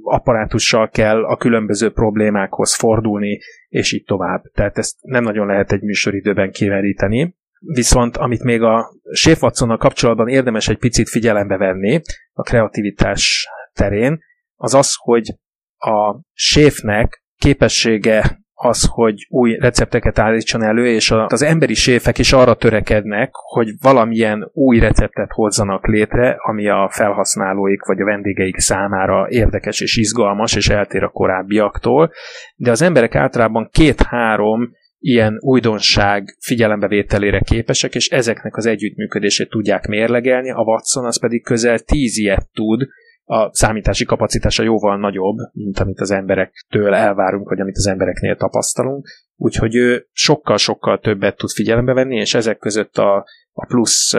[0.03, 4.42] apparátussal kell a különböző problémákhoz fordulni, és így tovább.
[4.55, 7.37] Tehát ezt nem nagyon lehet egy műsoridőben kimeríteni.
[7.59, 9.41] Viszont amit még a Chef
[9.79, 12.01] kapcsolatban érdemes egy picit figyelembe venni
[12.33, 14.19] a kreativitás terén,
[14.57, 15.35] az az, hogy
[15.77, 22.55] a séfnek képessége az, hogy új recepteket állítson elő, és az emberi séfek is arra
[22.55, 29.81] törekednek, hogy valamilyen új receptet hozzanak létre, ami a felhasználóik vagy a vendégeik számára érdekes
[29.81, 32.12] és izgalmas, és eltér a korábbiaktól,
[32.57, 40.51] de az emberek általában két-három ilyen újdonság figyelembevételére képesek, és ezeknek az együttműködését tudják mérlegelni,
[40.51, 42.89] a Watson az pedig közel tíz ilyet tud,
[43.31, 49.09] a számítási kapacitása jóval nagyobb, mint amit az emberektől elvárunk, vagy amit az embereknél tapasztalunk,
[49.37, 54.13] úgyhogy ő sokkal-sokkal többet tud figyelembe venni, és ezek között a, a plusz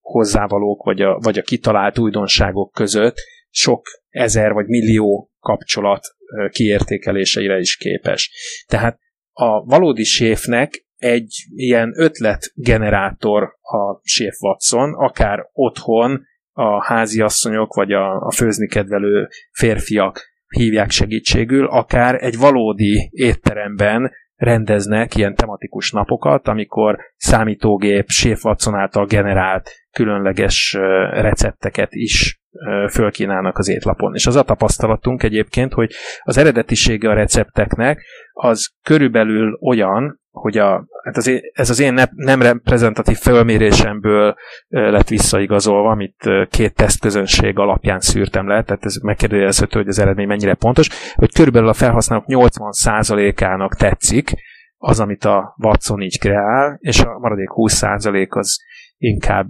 [0.00, 3.16] hozzávalók, vagy a, vagy a kitalált újdonságok között
[3.50, 6.06] sok ezer vagy millió kapcsolat
[6.50, 8.30] kiértékeléseire is képes.
[8.66, 8.98] Tehát
[9.40, 18.20] a valódi séfnek egy ilyen ötletgenerátor a Chef Watson, akár otthon a háziasszonyok vagy a,
[18.20, 26.98] a főzni kedvelő férfiak hívják segítségül, akár egy valódi étteremben rendeznek ilyen tematikus napokat, amikor
[27.16, 30.72] számítógép Chef Watson által generált különleges
[31.10, 32.40] recepteket is
[32.90, 34.14] fölkínálnak az étlapon.
[34.14, 35.92] És az a tapasztalatunk egyébként, hogy
[36.22, 42.00] az eredetisége a recepteknek az körülbelül olyan, hogy a, hát az én, ez az én
[42.14, 44.34] nem reprezentatív fölmérésemből
[44.68, 50.54] lett visszaigazolva, amit két tesztközönség alapján szűrtem le, tehát ez megkérdezhető, hogy az eredmény mennyire
[50.54, 54.32] pontos, hogy körülbelül a felhasználók 80%-ának tetszik
[54.78, 58.66] az, amit a Watson így kreál, és a maradék 20% az
[58.98, 59.46] inkább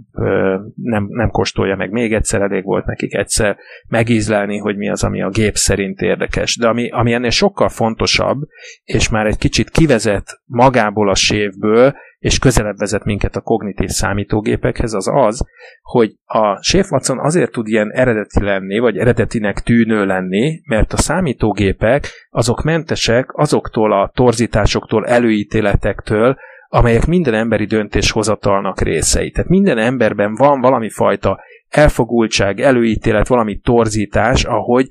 [0.75, 5.21] nem, nem kóstolja meg még egyszer, elég volt nekik egyszer megízlelni, hogy mi az, ami
[5.21, 6.57] a gép szerint érdekes.
[6.57, 8.41] De ami, ami ennél sokkal fontosabb,
[8.83, 14.93] és már egy kicsit kivezet magából a sévből, és közelebb vezet minket a kognitív számítógépekhez,
[14.93, 15.45] az az,
[15.81, 22.07] hogy a Watson azért tud ilyen eredeti lenni, vagy eredetinek tűnő lenni, mert a számítógépek
[22.29, 26.37] azok mentesek azoktól a torzításoktól, előítéletektől,
[26.71, 29.31] amelyek minden emberi döntéshozatalnak részei.
[29.31, 34.87] Tehát minden emberben van valami fajta elfogultság, előítélet, valami torzítás, ahogy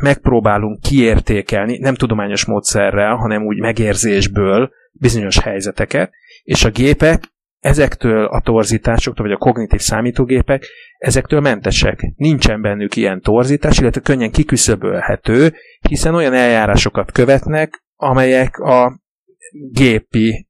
[0.00, 8.40] megpróbálunk kiértékelni, nem tudományos módszerrel, hanem úgy megérzésből bizonyos helyzeteket, és a gépek ezektől a
[8.40, 10.66] torzításoktól, vagy a kognitív számítógépek,
[10.98, 12.12] ezektől mentesek.
[12.16, 15.54] Nincsen bennük ilyen torzítás, illetve könnyen kiküszöbölhető,
[15.88, 19.00] hiszen olyan eljárásokat követnek, amelyek a
[19.72, 20.48] gépi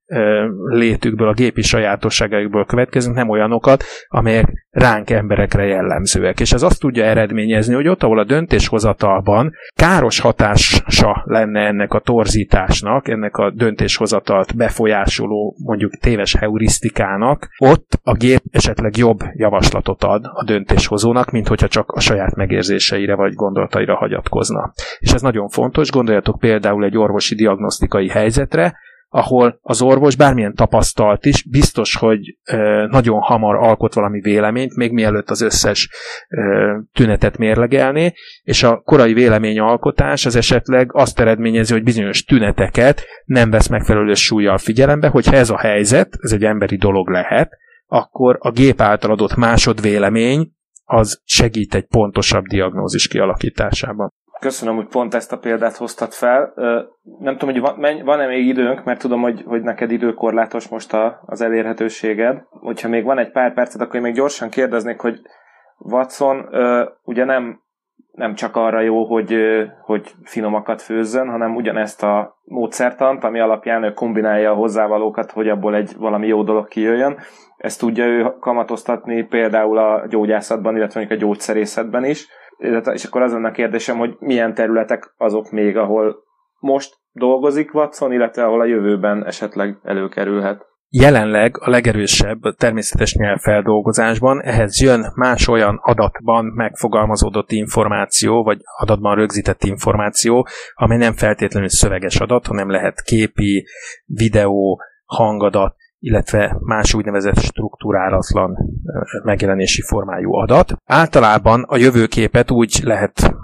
[0.68, 6.40] létükből, a gépi sajátosságaikból következnek, nem olyanokat, amelyek ránk emberekre jellemzőek.
[6.40, 12.00] És ez azt tudja eredményezni, hogy ott, ahol a döntéshozatalban káros hatása lenne ennek a
[12.00, 20.24] torzításnak, ennek a döntéshozatalt befolyásoló, mondjuk téves heurisztikának, ott a gép esetleg jobb javaslatot ad
[20.24, 24.72] a döntéshozónak, mint hogyha csak a saját megérzéseire vagy gondolataira hagyatkozna.
[24.98, 28.82] És ez nagyon fontos, gondoljatok például egy orvosi diagnosztikai helyzetre,
[29.16, 32.36] ahol az orvos bármilyen tapasztalt is, biztos, hogy
[32.88, 35.90] nagyon hamar alkot valami véleményt, még mielőtt az összes
[36.92, 43.68] tünetet mérlegelné, és a korai véleményalkotás az esetleg azt eredményezi, hogy bizonyos tüneteket nem vesz
[43.68, 47.50] megfelelő súlyjal figyelembe, hogyha ez a helyzet, ez egy emberi dolog lehet,
[47.86, 50.52] akkor a gép által adott másodvélemény
[50.84, 54.12] az segít egy pontosabb diagnózis kialakításában.
[54.44, 56.52] Köszönöm, hogy pont ezt a példát hoztad fel.
[57.18, 61.40] Nem tudom, hogy van-e még időnk, mert tudom, hogy, hogy neked időkorlátos most a, az
[61.40, 62.42] elérhetőséged.
[62.50, 65.20] Hogyha még van egy pár percet, akkor én még gyorsan kérdeznék, hogy
[65.78, 66.48] Watson
[67.04, 67.60] ugye nem,
[68.12, 69.36] nem csak arra jó, hogy,
[69.82, 75.74] hogy finomakat főzzön, hanem ugyanezt a módszertant, ami alapján ő kombinálja a hozzávalókat, hogy abból
[75.74, 77.18] egy valami jó dolog kijöjjön.
[77.56, 82.28] Ezt tudja ő kamatoztatni például a gyógyászatban, illetve a gyógyszerészetben is
[82.92, 86.16] és akkor az lenne a kérdésem, hogy milyen területek azok még, ahol
[86.58, 90.72] most dolgozik Watson, illetve ahol a jövőben esetleg előkerülhet.
[90.96, 99.64] Jelenleg a legerősebb természetes nyelvfeldolgozásban ehhez jön más olyan adatban megfogalmazódott információ, vagy adatban rögzített
[99.64, 103.66] információ, amely nem feltétlenül szöveges adat, hanem lehet képi,
[104.04, 108.56] videó, hangadat, illetve más úgynevezett struktúrálatlan
[109.22, 110.72] megjelenési formájú adat.
[110.84, 113.34] Általában a jövőképet úgy lehet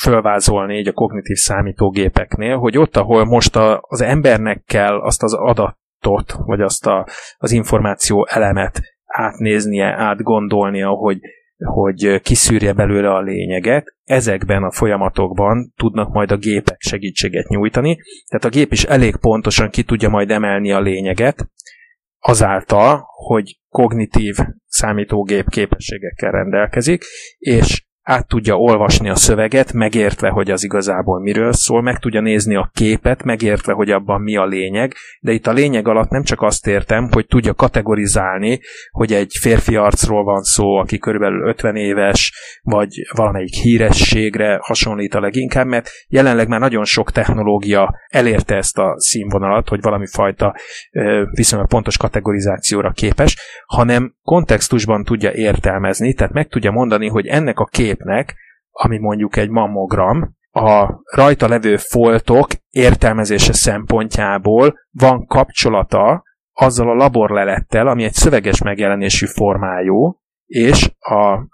[0.00, 6.32] fölvázolni így a kognitív számítógépeknél, hogy ott, ahol most az embernek kell azt az adatot,
[6.36, 7.06] vagy azt a,
[7.36, 11.18] az információ elemet átnéznie, átgondolnia, hogy
[11.64, 18.44] hogy kiszűrje belőle a lényeget, ezekben a folyamatokban tudnak majd a gépek segítséget nyújtani, tehát
[18.44, 21.48] a gép is elég pontosan ki tudja majd emelni a lényeget,
[22.18, 27.04] azáltal, hogy kognitív számítógép képességekkel rendelkezik,
[27.38, 32.56] és át tudja olvasni a szöveget, megértve, hogy az igazából miről szól, meg tudja nézni
[32.56, 36.42] a képet, megértve, hogy abban mi a lényeg, de itt a lényeg alatt nem csak
[36.42, 38.60] azt értem, hogy tudja kategorizálni,
[38.90, 45.20] hogy egy férfi arcról van szó, aki körülbelül 50 éves, vagy valamelyik hírességre hasonlít a
[45.20, 50.54] leginkább, mert jelenleg már nagyon sok technológia elérte ezt a színvonalat, hogy valami fajta
[51.30, 57.64] viszonylag pontos kategorizációra képes, hanem kontextusban tudja értelmezni, tehát meg tudja mondani, hogy ennek a
[57.64, 58.36] kép képnek,
[58.70, 66.22] ami mondjuk egy mammogram, a rajta levő foltok értelmezése szempontjából van kapcsolata
[66.52, 71.46] azzal a laborlelettel, ami egy szöveges megjelenésű formájú, és a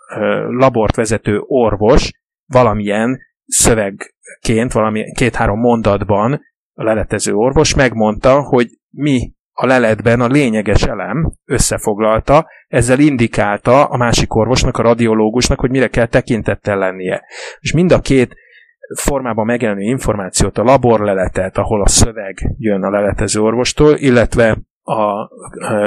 [0.49, 2.11] labort vezető orvos
[2.47, 6.41] valamilyen szövegként, valami két-három mondatban
[6.73, 13.97] a leletező orvos megmondta, hogy mi a leletben a lényeges elem összefoglalta, ezzel indikálta a
[13.97, 17.25] másik orvosnak, a radiológusnak, hogy mire kell tekintettel lennie.
[17.61, 18.35] És mind a két
[18.97, 25.29] formában megjelenő információt, a laborleletet, ahol a szöveg jön a leletező orvostól, illetve a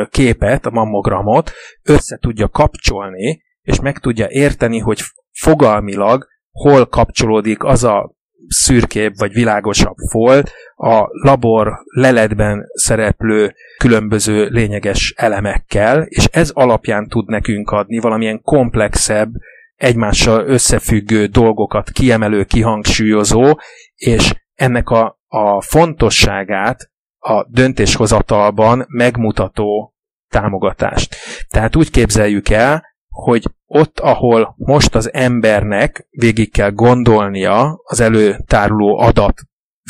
[0.10, 1.52] képet, a mammogramot
[1.84, 5.00] össze tudja kapcsolni, és meg tudja érteni, hogy
[5.32, 8.16] fogalmilag hol kapcsolódik az a
[8.48, 17.28] szürkébb vagy világosabb folt a labor leletben szereplő különböző lényeges elemekkel, és ez alapján tud
[17.28, 19.30] nekünk adni valamilyen komplexebb,
[19.76, 23.60] egymással összefüggő dolgokat kiemelő, kihangsúlyozó,
[23.96, 29.96] és ennek a, a fontosságát a döntéshozatalban megmutató
[30.30, 31.16] támogatást.
[31.50, 32.84] Tehát úgy képzeljük el,
[33.24, 39.42] hogy ott, ahol most az embernek végig kell gondolnia az előtáruló adat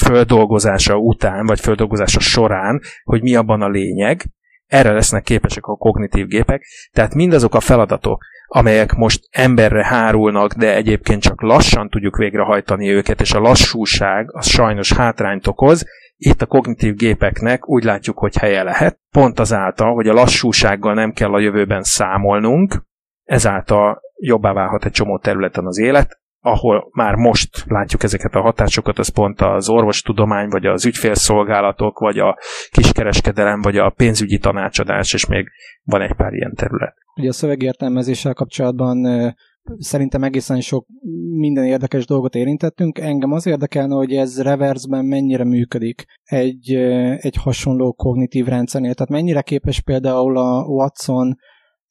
[0.01, 4.25] földolgozása után, vagy földolgozása során, hogy mi abban a lényeg,
[4.67, 10.75] erre lesznek képesek a kognitív gépek, tehát mindazok a feladatok, amelyek most emberre hárulnak, de
[10.75, 15.85] egyébként csak lassan tudjuk végrehajtani őket, és a lassúság az sajnos hátrányt okoz,
[16.17, 21.11] itt a kognitív gépeknek úgy látjuk, hogy helye lehet, pont azáltal, hogy a lassúsággal nem
[21.11, 22.85] kell a jövőben számolnunk,
[23.27, 28.99] ezáltal jobbá válhat egy csomó területen az élet, ahol már most látjuk ezeket a hatásokat,
[28.99, 32.37] az pont az orvostudomány, vagy az ügyfélszolgálatok, vagy a
[32.71, 35.47] kiskereskedelem, vagy a pénzügyi tanácsadás, és még
[35.83, 36.95] van egy pár ilyen terület.
[37.15, 39.05] Ugye a szövegértelmezéssel kapcsolatban
[39.77, 40.85] szerintem egészen sok
[41.37, 42.99] minden érdekes dolgot érintettünk.
[42.99, 46.73] Engem az érdekelne, hogy ez reversben mennyire működik egy,
[47.17, 48.93] egy hasonló kognitív rendszernél.
[48.93, 51.35] Tehát mennyire képes például a Watson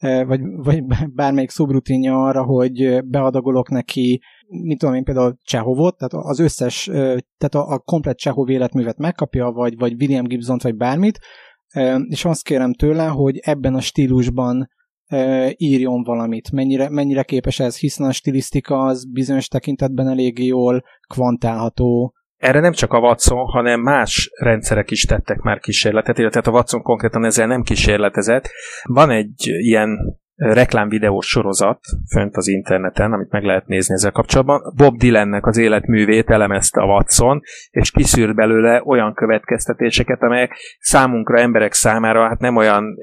[0.01, 0.85] vagy, vagy
[1.15, 6.85] bármelyik szubrutinja arra, hogy beadagolok neki, mint tudom én például Csehovot, tehát az összes,
[7.39, 11.19] tehát a, a komplet Csehov életművet megkapja, vagy, vagy William Gibson vagy bármit,
[12.09, 14.69] és azt kérem tőle, hogy ebben a stílusban
[15.57, 16.51] írjon valamit.
[16.51, 22.15] Mennyire, mennyire képes ez, hiszen a stilisztika az bizonyos tekintetben eléggé jól kvantálható.
[22.37, 26.83] Erre nem csak a Watson, hanem más rendszerek is tettek már kísérletet, illetve a Watson
[26.83, 28.51] konkrétan ezzel nem kísérletezett.
[28.83, 31.81] Van egy ilyen reklámvideós sorozat
[32.11, 34.73] fönt az interneten, amit meg lehet nézni ezzel kapcsolatban.
[34.77, 41.73] Bob Dylannek az életművét elemezte a Watson, és kiszűrt belőle olyan következtetéseket, amelyek számunkra, emberek
[41.73, 42.97] számára hát nem olyan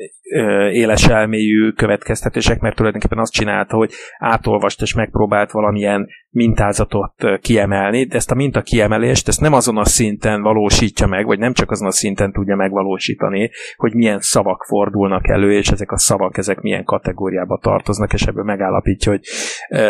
[0.72, 8.16] éles elmélyű következtetések, mert tulajdonképpen azt csinálta, hogy átolvast és megpróbált valamilyen mintázatot kiemelni, de
[8.16, 11.88] ezt a minta kiemelést ezt nem azon a szinten valósítja meg, vagy nem csak azon
[11.88, 16.84] a szinten tudja megvalósítani, hogy milyen szavak fordulnak elő, és ezek a szavak, ezek milyen
[17.24, 19.22] kategóriába tartoznak, és ebből megállapítja, hogy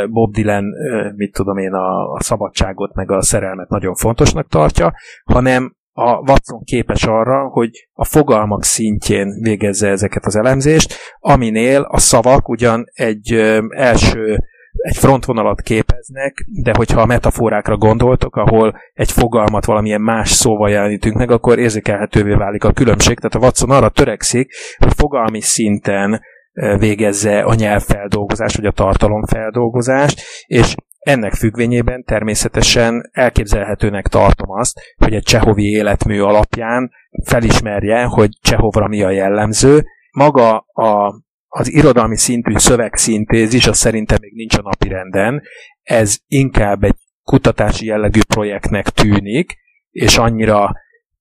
[0.09, 0.63] Bob Dylan,
[1.15, 7.03] mit tudom én, a szabadságot, meg a szerelmet nagyon fontosnak tartja, hanem a Watson képes
[7.03, 13.33] arra, hogy a fogalmak szintjén végezze ezeket az elemzést, aminél a szavak ugyan egy
[13.69, 14.37] első
[14.73, 21.15] egy frontvonalat képeznek, de hogyha a metaforákra gondoltok, ahol egy fogalmat valamilyen más szóval jelenítünk
[21.15, 23.15] meg, akkor érzékelhetővé válik a különbség.
[23.15, 26.21] Tehát a Watson arra törekszik, hogy fogalmi szinten
[26.53, 35.23] végezze a nyelvfeldolgozást, vagy a tartalomfeldolgozást, és ennek függvényében természetesen elképzelhetőnek tartom azt, hogy egy
[35.23, 36.91] csehovi életmű alapján
[37.25, 39.85] felismerje, hogy Csehovra mi a jellemző.
[40.11, 45.41] Maga a, az irodalmi szintű szövegszintézis, az szerintem még nincs a napirenden.
[45.81, 49.55] Ez inkább egy kutatási jellegű projektnek tűnik,
[49.89, 50.71] és annyira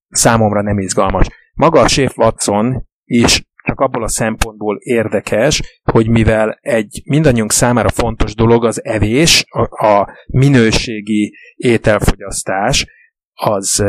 [0.09, 1.27] számomra nem izgalmas.
[1.53, 7.89] Maga a Chef Watson is csak abból a szempontból érdekes, hogy mivel egy mindannyiunk számára
[7.89, 12.85] fontos dolog az evés, a, a minőségi ételfogyasztás,
[13.33, 13.83] az,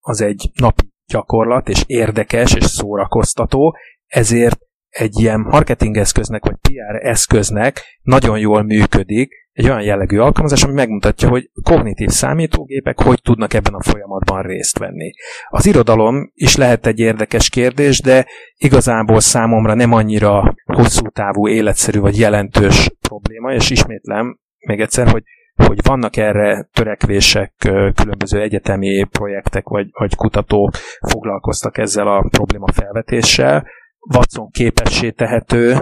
[0.00, 4.58] az egy napi gyakorlat, és érdekes, és szórakoztató, ezért
[4.88, 10.72] egy ilyen marketing eszköznek, vagy PR eszköznek nagyon jól működik, egy olyan jellegű alkalmazás, ami
[10.72, 15.10] megmutatja, hogy kognitív számítógépek hogy tudnak ebben a folyamatban részt venni.
[15.48, 18.26] Az irodalom is lehet egy érdekes kérdés, de
[18.56, 25.22] igazából számomra nem annyira hosszú távú, életszerű vagy jelentős probléma, és ismétlem még egyszer, hogy
[25.66, 27.52] hogy vannak erre törekvések,
[27.94, 30.70] különböző egyetemi projektek vagy, vagy kutatók
[31.08, 33.66] foglalkoztak ezzel a probléma felvetéssel.
[34.14, 35.76] Watson képessé tehető,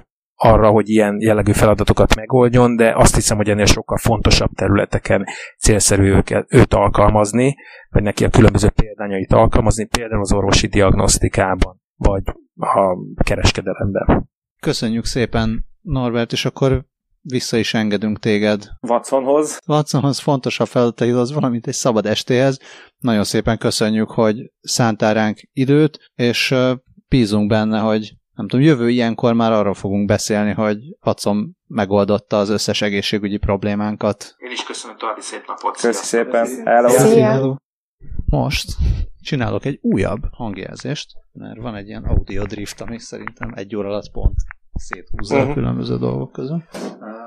[0.44, 5.24] arra, hogy ilyen jellegű feladatokat megoldjon, de azt hiszem, hogy ennél sokkal fontosabb területeken
[5.58, 7.54] célszerű őket, őt alkalmazni,
[7.90, 12.22] vagy neki a különböző példányait alkalmazni, például az orvosi diagnosztikában, vagy
[12.56, 14.30] a kereskedelemben.
[14.60, 16.84] Köszönjük szépen, Norbert, és akkor
[17.20, 18.68] vissza is engedünk téged.
[18.80, 19.58] Watsonhoz.
[19.66, 22.60] Watsonhoz fontosabb feladataihoz, valamint egy szabad estéhez.
[22.98, 26.54] Nagyon szépen köszönjük, hogy szántál ránk időt, és
[27.08, 32.48] bízunk benne, hogy nem tudom, jövő ilyenkor már arra fogunk beszélni, hogy Watson megoldotta az
[32.48, 34.34] összes egészségügyi problémánkat.
[34.38, 35.80] Én is köszönöm, további szép napot.
[35.80, 36.46] Köszi szépen.
[36.64, 37.54] Hello.
[38.26, 38.72] Most
[39.20, 44.10] csinálok egy újabb hangjelzést, mert van egy ilyen audio drift, ami szerintem egy óra alatt
[44.10, 44.34] pont
[44.74, 45.50] széthúzza uh-huh.
[45.50, 46.62] a különböző dolgok közül.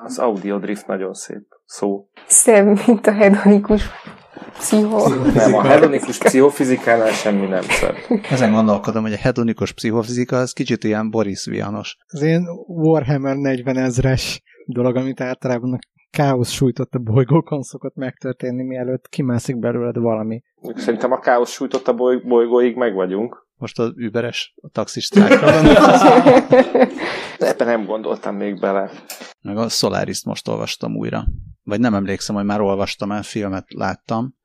[0.03, 2.09] Az audio drift nagyon szép szó.
[2.27, 3.83] Szebb, mint a hedonikus
[4.57, 5.07] pszichó.
[5.33, 7.95] Nem, a hedonikus pszichofizikánál semmi nem szebb.
[8.29, 11.97] Ezen gondolkodom, hogy a hedonikus pszichofizika az kicsit ilyen Boris Vianos.
[12.07, 15.79] Az én Warhammer 40 ezres dolog, amit általában a
[16.09, 20.41] káosz sújtott a bolygókon szokott megtörténni, mielőtt kimászik belőled valami.
[20.75, 23.47] Szerintem a káosz sújtott a boly- bolygóig meg vagyunk.
[23.57, 25.09] Most az überes, a taxis
[27.39, 28.91] ebben nem gondoltam még bele.
[29.41, 31.23] Meg a Solaris-t most olvastam újra.
[31.63, 34.35] Vagy nem emlékszem, hogy már olvastam el, filmet láttam.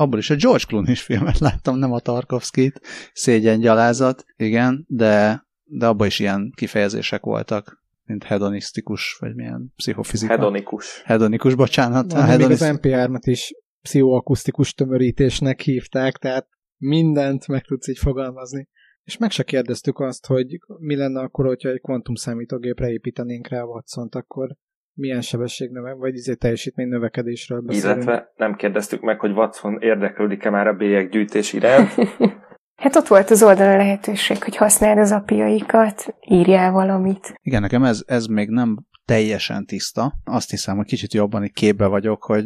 [0.00, 2.80] Abból is a George clooney is filmet láttam, nem a Tarkovskit.
[3.12, 10.32] Szégyen gyalázat, igen, de, de abban is ilyen kifejezések voltak, mint hedonisztikus, vagy milyen pszichofizika.
[10.32, 11.02] Hedonikus.
[11.04, 12.12] Hedonikus, bocsánat.
[12.12, 18.68] Van, még az MP3-at is pszichoakusztikus tömörítésnek hívták, tehát mindent meg tudsz így fogalmazni.
[19.02, 20.46] És meg se kérdeztük azt, hogy
[20.78, 24.56] mi lenne akkor, hogyha egy kvantum számítógépre építenénk rá a watson akkor
[25.00, 28.02] milyen sebességnövek, vagy izé teljesítmény növekedésről beszélünk.
[28.02, 31.94] Illetve nem kérdeztük meg, hogy Watson érdeklődik-e már a bélyeggyűjtés iránt.
[32.80, 37.34] Hát ott volt az oldalon lehetőség, hogy használd az apiaikat, írjál valamit.
[37.42, 40.12] Igen, nekem ez, ez még nem teljesen tiszta.
[40.24, 42.44] Azt hiszem, hogy kicsit jobban itt képbe vagyok, hogy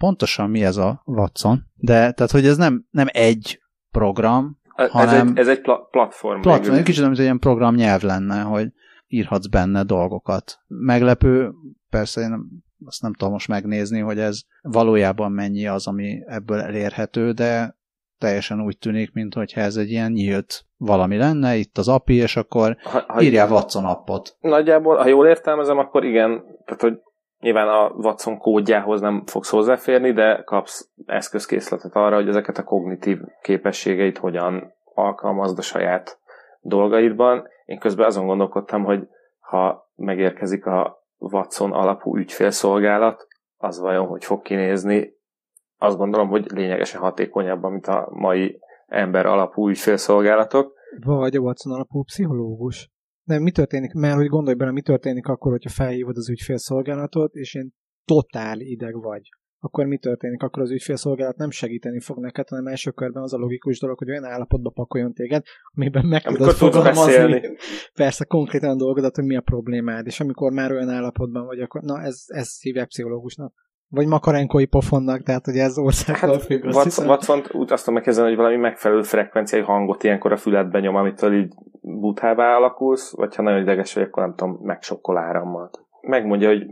[0.00, 5.28] pontosan mi ez a Watson, de tehát, hogy ez nem, nem egy program, Ez hanem
[5.28, 6.40] egy, ez egy pla- platform.
[6.40, 6.84] platform, végül.
[6.84, 8.68] kicsit, mint egy ilyen programnyelv lenne, hogy
[9.08, 10.58] írhatsz benne dolgokat.
[10.66, 11.52] Meglepő,
[11.90, 17.32] persze én azt nem tudom most megnézni, hogy ez valójában mennyi az, ami ebből elérhető,
[17.32, 17.76] de
[18.18, 22.76] teljesen úgy tűnik, mintha ez egy ilyen nyílt valami lenne, itt az API, és akkor
[22.82, 24.36] Ha, ha írjál Watson appot.
[24.40, 27.00] Nagyjából, ha jól értelmezem, akkor igen, tehát hogy
[27.40, 33.18] nyilván a Watson kódjához nem fogsz hozzáférni, de kapsz eszközkészletet arra, hogy ezeket a kognitív
[33.42, 36.18] képességeit hogyan alkalmazd a saját
[36.60, 37.48] dolgaidban.
[37.66, 39.08] Én közben azon gondolkodtam, hogy
[39.38, 45.14] ha megérkezik a Watson alapú ügyfélszolgálat, az vajon hogy fog kinézni?
[45.78, 50.74] Azt gondolom, hogy lényegesen hatékonyabban, mint a mai ember alapú ügyfélszolgálatok.
[51.04, 52.90] Vagy a Watson alapú pszichológus.
[53.22, 53.92] Nem, mi történik?
[53.92, 57.72] Mert hogy gondolj bele, mi történik akkor, hogyha felhívod az ügyfélszolgálatot, és én
[58.04, 59.28] totál ideg vagy.
[59.66, 60.42] Akkor mi történik?
[60.42, 64.10] Akkor az ügyfélszolgálat nem segíteni fog neked, hanem első körben az a logikus dolog, hogy
[64.10, 65.42] olyan állapotba pakoljon téged,
[65.74, 67.56] amiben meg Amikor tudod fogalmazni.
[67.94, 71.82] Persze konkrétan a dolgodat, hogy mi a problémád, és amikor már olyan állapotban vagy, akkor
[71.82, 73.52] na ez, ez hívják pszichológusnak.
[73.88, 77.08] Vagy makarenkói pofonnak, tehát hogy ez országtól Hát, függ, Watson.
[77.08, 81.34] Watson úgy azt tudom megkezdeni, hogy valami megfelelő frekvenciai hangot ilyenkor a füledbe nyom, amitől
[81.34, 85.70] így buthává alakulsz, vagy ha nagyon ideges vagy, akkor nem tudom, megsokkol árammal.
[86.00, 86.66] Megmondja, hogy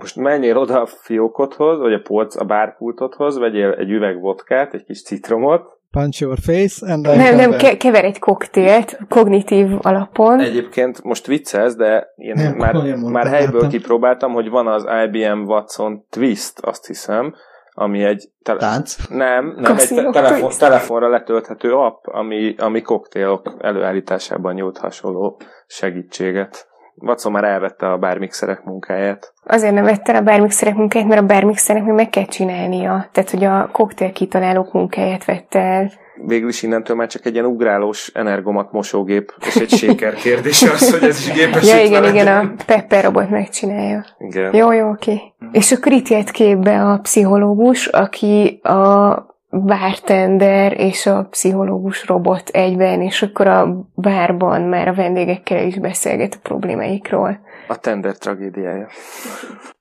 [0.00, 4.84] most menjél oda a fiókodhoz, vagy a polc, a bárpultodhoz, vegyél egy üveg vodkát, egy
[4.84, 5.78] kis citromot.
[5.90, 10.40] Punch your face, and then Nem, nem, ke- kever egy koktélt kognitív alapon.
[10.40, 13.68] Egyébként most viccelsz, de én Nem, már, komolyan mondtam, már helyből láttam.
[13.68, 17.34] kipróbáltam, hogy van az IBM Watson Twist, azt hiszem,
[17.72, 18.96] ami egy tele- Tánc?
[19.08, 26.68] Nem, nem, egy te- telefon, telefonra letölthető app, ami, ami koktélok előállításában nyújt hasonló segítséget.
[27.00, 29.32] Watson már elvette a bármixerek munkáját.
[29.46, 33.08] Azért nem vette a bármixerek munkáját, mert a bármixernek még meg kell csinálnia.
[33.12, 35.90] Tehát, hogy a koktél kitalálók munkáját vette el.
[36.26, 40.90] Végül is innentől már csak egy ilyen ugrálós energomat mosógép, és egy séker kérdés az,
[40.98, 42.46] hogy ez is gépesítve Ja, igen, igen, legyen.
[42.58, 44.04] a Pepper robot megcsinálja.
[44.18, 44.54] igen.
[44.54, 45.20] Jó, jó, oké.
[45.52, 49.14] És akkor itt jött képbe a pszichológus, aki a
[49.50, 56.34] bartender és a pszichológus robot egyben, és akkor a bárban már a vendégekkel is beszélget
[56.34, 57.40] a problémáikról.
[57.68, 58.88] A tender tragédiája.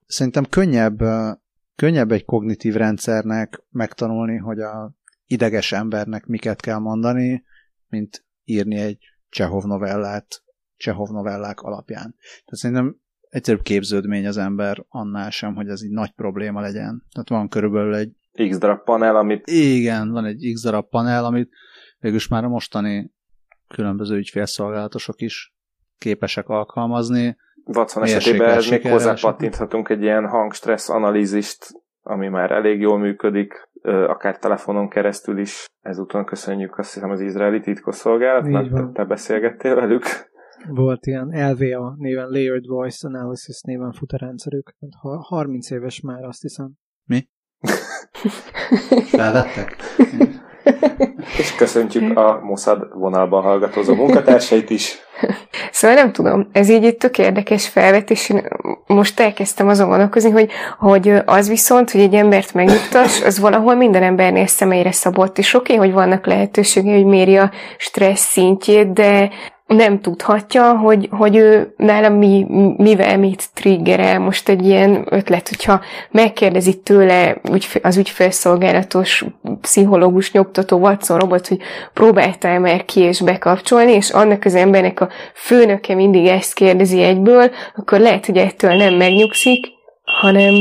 [0.05, 0.99] Szerintem könnyebb,
[1.76, 4.91] könnyebb egy kognitív rendszernek megtanulni, hogy a
[5.26, 7.43] ideges embernek miket kell mondani,
[7.88, 8.97] mint írni egy
[9.30, 10.43] Csehov novellát
[10.78, 12.15] Csehov novellák alapján.
[12.20, 12.95] Tehát szerintem
[13.30, 17.05] egyszerűbb képződmény az ember annál sem, hogy ez egy nagy probléma legyen.
[17.11, 18.18] Tehát van körülbelül egy
[18.50, 21.50] X darab panel, amit igen, van egy X darab panel, amit
[22.00, 23.12] végülis már a mostani
[23.68, 25.54] különböző ügyfélszolgálatosok is
[25.98, 27.38] képesek alkalmazni.
[27.66, 31.68] Watson esetében ez még hozzápattinthatunk egy ilyen hangstressz analízist,
[32.02, 35.66] ami már elég jól működik, akár telefonon keresztül is.
[35.82, 40.04] Ezúton köszönjük azt hiszem az izraeli titkosszolgálatnak, te, te beszélgettél velük.
[40.68, 44.74] Volt ilyen LVA néven, Layered Voice Analysis néven fut a rendszerük.
[45.02, 46.72] Ha- 30 éves már azt hiszem.
[49.12, 49.76] Felvettek?
[51.38, 54.97] És köszöntjük a Mossad vonalban hallgatózó munkatársait is.
[55.72, 58.47] Szóval nem tudom, ez így egy tök érdekes felvetés, én
[58.88, 64.03] most elkezdtem azon gondolkozni, hogy, hogy az viszont, hogy egy embert megnyugtass, az valahol minden
[64.03, 69.30] embernél személyre szabott, és oké, okay, hogy vannak lehetőségei, hogy méri a stressz szintjét, de
[69.70, 72.45] nem tudhatja, hogy, hogy ő nálam mi,
[72.78, 74.20] mivel mit triggerel.
[74.20, 77.41] Most egy ilyen ötlet, hogyha megkérdezi tőle
[77.82, 79.26] az ügyfélszolgálatos
[79.61, 81.59] pszichológus nyugtató Watson robot, hogy
[81.93, 87.51] próbáltál már ki és bekapcsolni, és annak az embernek a főnöke mindig ezt kérdezi egyből,
[87.76, 89.67] akkor lehet, hogy ettől nem megnyugszik,
[90.03, 90.53] hanem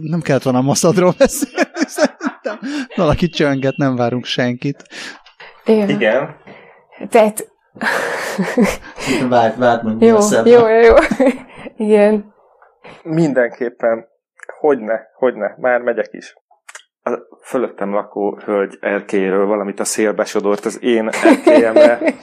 [0.00, 2.58] nem kellett volna a Mossadról beszélni, szerintem.
[2.94, 4.84] Valaki csönget, nem várunk senkit.
[5.64, 5.88] Igen.
[5.88, 6.44] Igen.
[7.08, 7.48] Tehát...
[9.28, 10.94] Várt, várt meg jó, jó, jó, jó.
[11.86, 12.34] Igen.
[13.02, 14.06] Mindenképpen.
[14.58, 15.54] Hogyne, hogyne.
[15.58, 16.34] Már megyek is.
[17.02, 21.98] A fölöttem lakó hölgy erkéről valamit a szélbe sodort az én erkélyemre.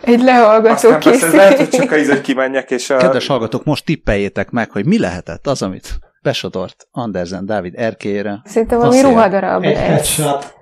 [0.00, 1.22] Egy lehallgató készítés.
[1.22, 2.96] Ez lehet, hogy csak a íz, hogy kimenjek, és a...
[2.96, 8.40] Kedves hallgatók, most tippeljétek meg, hogy mi lehetett az, amit besodort Andersen Dávid erkélyére.
[8.44, 9.64] Szerintem valami ruhadarab.
[9.64, 10.54] Egy headshot.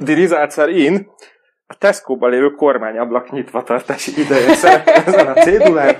[0.00, 1.06] Die Rizácer in
[1.70, 5.96] a Tesco-ba lévő kormányablak nyitva tartási ideje szerepel ezen a cédulán.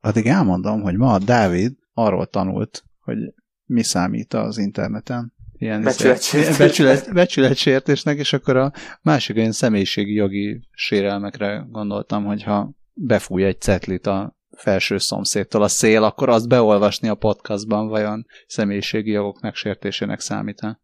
[0.00, 3.16] Addig elmondom, hogy ma a Dávid arról tanult, hogy
[3.64, 5.32] mi számít az interneten.
[5.58, 6.58] Ilyen becsületsértésnek.
[6.68, 14.06] Becsület, becsületsértésnek, és akkor a másik olyan személyiségi jogi sérelmekre gondoltam, hogyha befúj egy cetlit
[14.06, 20.80] a felső szomszédtól a szél, akkor azt beolvasni a podcastban vajon személyiségi jogoknak sértésének számít-e?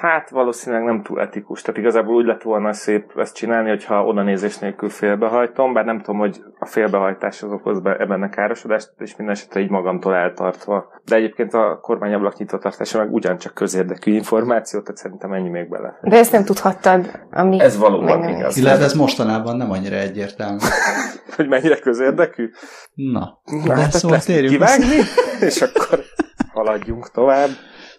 [0.00, 1.62] Hát valószínűleg nem túl etikus.
[1.62, 6.00] Tehát igazából úgy lett volna szép ezt csinálni, hogyha oda nézés nélkül félbehajtom, bár nem
[6.00, 10.14] tudom, hogy a félbehajtás az okoz be ebben a károsodást, és minden esetre így magamtól
[10.14, 10.92] eltartva.
[11.04, 15.98] De egyébként a kormányablak nyitvatartása meg ugyancsak közérdekű információ, tehát szerintem ennyi még bele.
[16.02, 17.60] De ezt nem tudhattad, ami...
[17.60, 18.56] Ez valóban igaz.
[18.56, 20.58] Illetve ez mostanában nem annyira egyértelmű.
[21.36, 22.50] hogy mennyire közérdekű?
[22.94, 24.96] Na, Na hát szóval térjünk kivágni,
[25.48, 26.00] és akkor
[26.52, 27.48] haladjunk tovább.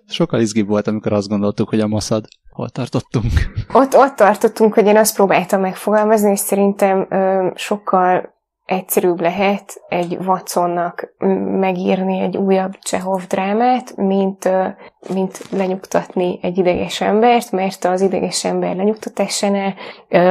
[0.07, 2.25] Sokkal izgibb volt, amikor azt gondoltuk, hogy a Mossad.
[2.51, 3.31] Hol tartottunk?
[3.73, 8.35] Ott, ott tartottunk, hogy én azt próbáltam megfogalmazni, és szerintem ö, sokkal
[8.65, 11.13] egyszerűbb lehet egy Watsonnak
[11.59, 14.49] megírni egy újabb Csehov drámát, mint,
[15.13, 19.73] mint lenyugtatni egy ideges embert, mert az ideges ember lenyugtatásánál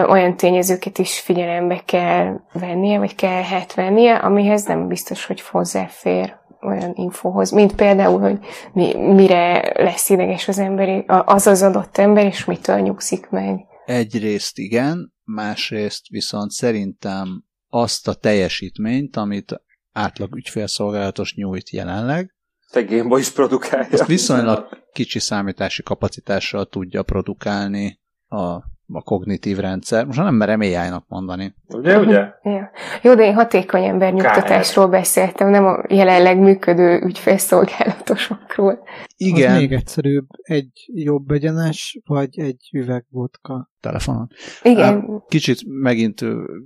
[0.09, 6.37] olyan tényezőket is figyelembe kell vennie, vagy kell hát vennie, amihez nem biztos, hogy hozzáfér
[6.65, 8.39] olyan infóhoz, mint például, hogy
[8.73, 13.61] mi, mire lesz ideges az ember, az az adott ember, és mitől nyugszik meg.
[13.85, 19.63] Egyrészt igen, másrészt viszont szerintem azt a teljesítményt, amit
[19.93, 22.35] átlag ügyfélszolgálatos nyújt jelenleg,
[22.75, 23.89] te Gameboy is produkálja.
[23.93, 28.59] Azt viszonylag kicsi számítási kapacitással tudja produkálni a
[28.93, 30.05] a kognitív rendszer.
[30.05, 31.55] Most nem merem AI-nak mondani.
[31.69, 32.29] Ugye, ugye?
[32.43, 32.71] Ja.
[33.03, 38.79] Jó, de én hatékony ember nyugtatásról beszéltem, nem a jelenleg működő ügyfélszolgálatosokról.
[39.17, 39.53] Igen.
[39.53, 43.71] Az még egyszerűbb, egy jobb egyenes, vagy egy üveg vodka.
[43.81, 44.29] Telefonon.
[44.63, 45.23] Igen.
[45.29, 46.21] Kicsit megint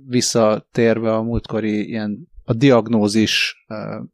[0.07, 3.65] visszatérve a múltkori ilyen a diagnózis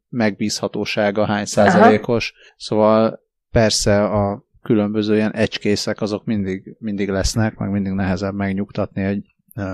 [0.08, 2.54] megbízhatósága hány százalékos, Aha.
[2.56, 9.34] szóval persze a különböző ilyen egykészek azok mindig, mindig lesznek, meg mindig nehezebb megnyugtatni egy
[9.56, 9.64] uh,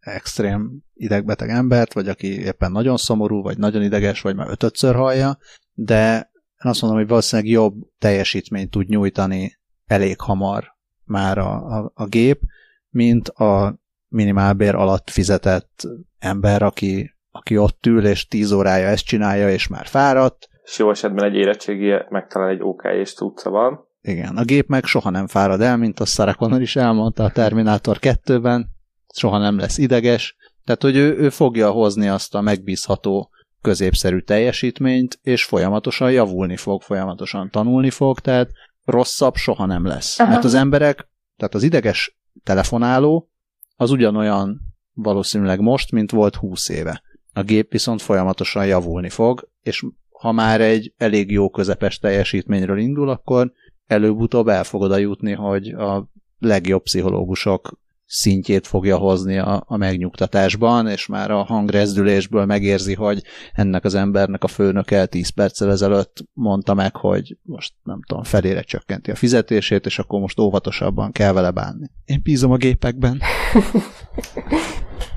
[0.00, 5.38] extrém idegbeteg embert, vagy aki éppen nagyon szomorú, vagy nagyon ideges, vagy már ötötször hallja,
[5.72, 6.30] de
[6.64, 10.64] én azt mondom, hogy valószínűleg jobb teljesítményt tud nyújtani elég hamar
[11.04, 12.40] már a, a, a gép,
[12.88, 13.78] mint a
[14.08, 15.82] minimálbér alatt fizetett
[16.18, 20.48] ember, aki, aki ott ül, és tíz órája ezt csinálja, és már fáradt.
[20.62, 23.87] És jó esetben egy érettségi megtalál egy OK és tudca van.
[24.08, 27.30] Igen, a gép meg soha nem fárad el, mint a Sarah Connor is elmondta a
[27.30, 28.68] Terminátor 2-ben,
[29.14, 33.30] soha nem lesz ideges, tehát hogy ő, ő fogja hozni azt a megbízható
[33.60, 38.50] középszerű teljesítményt, és folyamatosan javulni fog, folyamatosan tanulni fog, tehát
[38.84, 40.18] rosszabb soha nem lesz.
[40.18, 40.30] Aha.
[40.30, 43.30] Mert az emberek, tehát az ideges telefonáló,
[43.76, 44.60] az ugyanolyan
[44.94, 47.02] valószínűleg most, mint volt 20 éve.
[47.32, 53.08] A gép viszont folyamatosan javulni fog, és ha már egy elég jó közepes teljesítményről indul,
[53.08, 53.52] akkor
[53.88, 60.86] előbb-utóbb el fog oda jutni, hogy a legjobb pszichológusok szintjét fogja hozni a, a megnyugtatásban,
[60.86, 63.22] és már a hangrezdülésből megérzi, hogy
[63.52, 68.60] ennek az embernek a főnöke 10 perccel ezelőtt mondta meg, hogy most nem tudom, felére
[68.60, 71.90] csökkenti a fizetését, és akkor most óvatosabban kell vele bánni.
[72.04, 73.20] Én bízom a gépekben.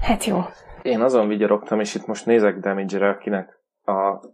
[0.08, 0.40] hát jó.
[0.82, 3.50] Én azon vigyorogtam, és itt most nézek damage akinek
[3.86, 4.30] a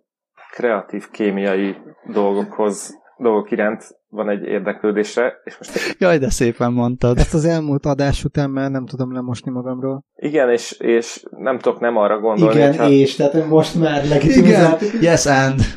[0.51, 1.75] kreatív kémiai
[2.13, 7.17] dolgokhoz dolgok iránt van egy érdeklődésre, és most Jaj, de szépen mondtad.
[7.17, 10.03] Ezt az elmúlt adás után már nem tudom lemosni magamról.
[10.15, 14.17] igen, és, és nem tudok nem arra gondolni, Igen, hogyha, és tehát most már Igen,
[14.17, 15.01] legitimizáltuk.
[15.01, 15.59] yes and.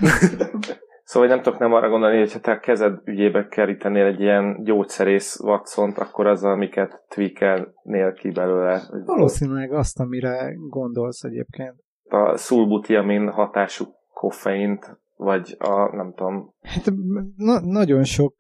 [1.11, 4.63] Szóval nem tudok nem arra gondolni, hogy ha te a kezed ügyébe kerítenél egy ilyen
[4.63, 8.83] gyógyszerész watson akkor az, amiket tweakelnél ki belőle.
[9.05, 11.75] Valószínűleg azt, amire gondolsz egyébként.
[12.09, 16.93] A szulbutiamin hatású koffeint, vagy a, nem tudom, Hát
[17.37, 18.37] na- nagyon sok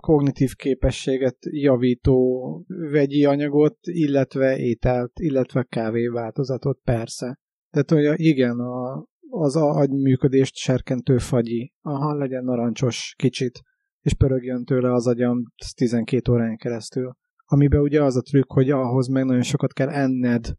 [0.00, 7.38] kognitív képességet javító vegyi anyagot, illetve ételt, illetve kávéváltozatot persze.
[7.70, 13.60] Tehát, hogy igen, a, az agyműködést serkentő fagyi, aha, legyen narancsos kicsit,
[14.00, 15.42] és pörögjön tőle az agyam
[15.76, 17.12] 12 órán keresztül.
[17.44, 20.54] Amiben ugye az a trükk, hogy ahhoz meg nagyon sokat kell enned,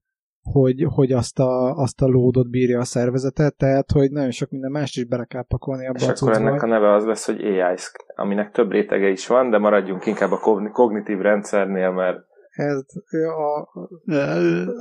[0.51, 4.71] hogy, hogy azt, a, azt a lódot bírja a szervezetet, tehát hogy nagyon sok minden
[4.71, 6.47] mást is bele kell pakolni abba és a akkor cuccba.
[6.49, 7.75] ennek a neve az lesz, hogy AI,
[8.15, 12.17] aminek több rétege is van, de maradjunk inkább a kogni- kognitív rendszernél, mert
[12.51, 12.85] Ez
[13.37, 13.69] a,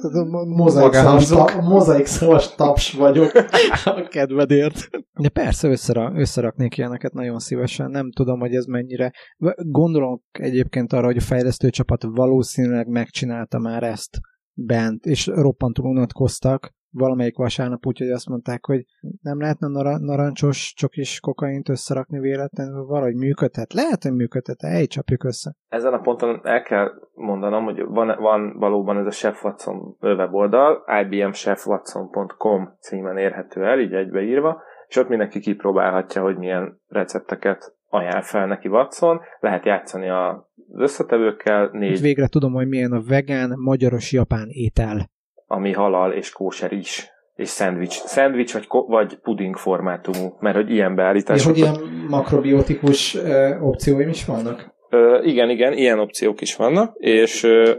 [0.06, 1.38] ez a mozaik Magánhangzók.
[1.38, 3.30] szavas, ta- mozaik szavas taps vagyok
[3.84, 4.88] a kedvedért.
[5.20, 7.90] De persze összera, összeraknék ilyeneket nagyon szívesen.
[7.90, 9.12] Nem tudom, hogy ez mennyire.
[9.56, 14.18] Gondolom egyébként arra, hogy a fejlesztő csapat valószínűleg megcsinálta már ezt
[14.54, 18.84] bent, és roppantul unatkoztak valamelyik vasárnap, úgyhogy azt mondták, hogy
[19.22, 23.72] nem lehetne nara- narancsos csokis kokaint összerakni véletlenül, valahogy működhet.
[23.72, 25.54] Lehet, hogy működhet, ej, csapjuk össze.
[25.68, 30.84] ezen a ponton el kell mondanom, hogy van, van valóban ez a Chef Watson weboldal,
[31.02, 38.46] ibmchefwatson.com címen érhető el, így egybeírva, és ott mindenki kipróbálhatja, hogy milyen recepteket ajánl fel
[38.46, 39.20] neki Watson.
[39.40, 40.36] Lehet játszani az
[40.76, 45.10] összetevőkkel, négy, végre tudom, hogy milyen a vegán, magyaros-japán étel.
[45.46, 47.92] ami halal és kóser is, és szendvics.
[47.92, 51.46] Szendvics vagy, ko- vagy puding formátumú, mert hogy ilyen És beállítások.
[51.46, 54.74] hogy ilyen makrobiotikus ö, opcióim is vannak?
[54.90, 57.72] Ö, igen, igen, ilyen opciók is vannak, és ö,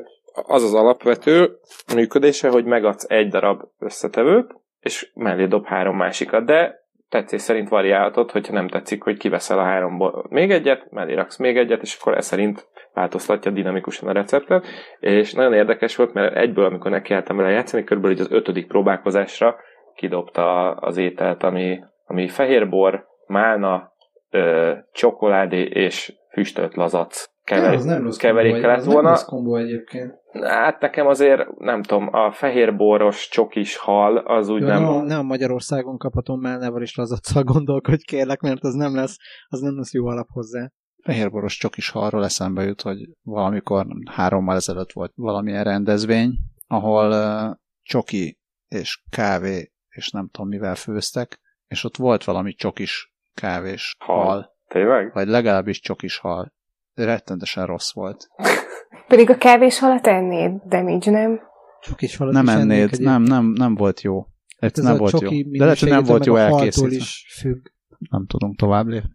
[0.48, 1.50] az az alapvető
[1.96, 6.85] működése, hogy megadsz egy darab összetevőt, és mellé dob három másikat, de
[7.16, 11.58] tetszés szerint variálhatod, hogyha nem tetszik, hogy kiveszel a háromból még egyet, mellé raksz még
[11.58, 14.66] egyet, és akkor ez szerint változtatja dinamikusan a receptet,
[15.00, 19.56] és nagyon érdekes volt, mert egyből, amikor nekiálltam vele játszani, körülbelül az ötödik próbálkozásra
[19.96, 23.92] kidobta az ételt, ami, ami fehérbor, málna,
[24.30, 29.24] ö, csokoládé és füstölt lazac kever, keverék lett volna.
[29.26, 30.14] kombó egyébként.
[30.42, 34.84] Hát nekem azért, nem tudom, a fehérboros csokis hal, az úgy Jó, nem...
[34.84, 39.18] nem, nem Magyarországon kapható mellnevel is lazaccal gondolkodj, kérlek, mert az nem lesz,
[39.48, 40.72] az nem lesz jó alap hozzá.
[41.04, 46.32] Fehérboros csokis halról eszembe jut, hogy valamikor hárommal ezelőtt volt valamilyen rendezvény,
[46.68, 53.14] ahol uh, csoki és kávé és nem tudom mivel főztek, és ott volt valami csokis
[53.34, 54.18] kávés Hal.
[54.18, 55.14] hal, hal Tényleg?
[55.14, 56.54] vagy legalábbis csokis hal.
[56.96, 58.28] Rettentesen rossz volt.
[59.08, 61.40] Pedig a kávéshalat ennéd, damage, nem?
[61.82, 63.02] Csak is valami Nem ennéd, egyébként.
[63.02, 64.28] nem, nem, nem volt jó.
[64.58, 65.30] Ez Ez nem a volt jó.
[65.30, 66.96] De lehet, hogy nem volt jó elkészítve.
[66.96, 67.66] is függ.
[68.10, 69.10] nem tudunk tovább lépni.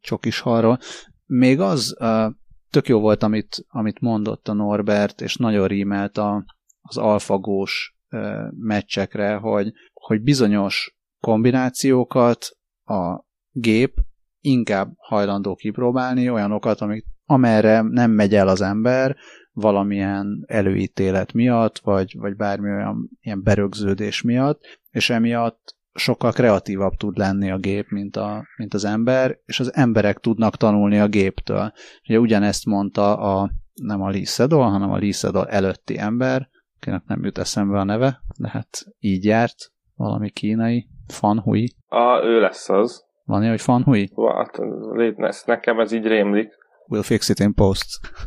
[0.00, 0.78] Csokis halról.
[1.26, 2.32] Még az uh,
[2.70, 6.44] tök jó volt, amit, amit mondott a Norbert, és nagyon rímelt a,
[6.82, 8.20] az alfagós uh,
[8.58, 12.46] meccsekre, hogy, hogy bizonyos kombinációkat
[12.84, 13.96] a gép
[14.40, 19.16] inkább hajlandó kipróbálni, olyanokat, amik, amerre nem megy el az ember
[19.52, 24.60] valamilyen előítélet miatt, vagy, vagy bármi olyan ilyen berögződés miatt,
[24.90, 29.74] és emiatt sokkal kreatívabb tud lenni a gép, mint, a, mint az ember, és az
[29.74, 31.72] emberek tudnak tanulni a géptől.
[32.08, 37.02] Ugye ugyanezt mondta a, nem a Lee Sedol, hanem a Lee Sedol előtti ember, akinek
[37.06, 41.74] nem jut eszembe a neve, de hát így járt, valami kínai, Fan Hui.
[41.88, 43.04] A, ő lesz az.
[43.24, 44.10] Van ilyen, hogy Fan Hui?
[44.36, 44.58] Hát,
[45.46, 46.48] nekem ez így rémlik.
[46.90, 47.86] We'll fix it in post.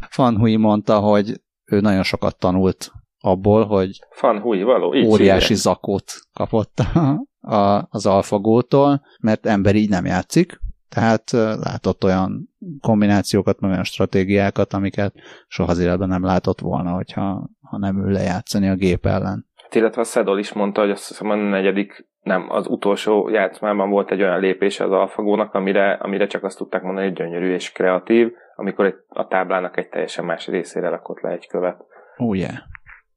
[0.09, 4.93] Fan Hui mondta, hogy ő nagyon sokat tanult abból, hogy Fan Hui, való.
[4.93, 5.59] Így óriási hívják.
[5.59, 6.79] zakót kapott
[7.41, 11.31] a, az alfagótól, mert ember így nem játszik, tehát
[11.63, 12.49] látott olyan
[12.81, 15.13] kombinációkat, meg olyan stratégiákat, amiket
[15.47, 19.47] soha az életben nem látott volna, hogyha ha nem ül lejátszani a gép ellen.
[19.55, 23.89] Hát, illetve a Szedol is mondta, hogy azt hiszem a negyedik, nem, az utolsó játszmában
[23.89, 27.71] volt egy olyan lépése az alfagónak, amire, amire csak azt tudták mondani, hogy gyönyörű és
[27.71, 31.81] kreatív, amikor egy, a táblának egy teljesen más részére rakott le egy követ.
[32.19, 32.53] Ó, oh, yeah.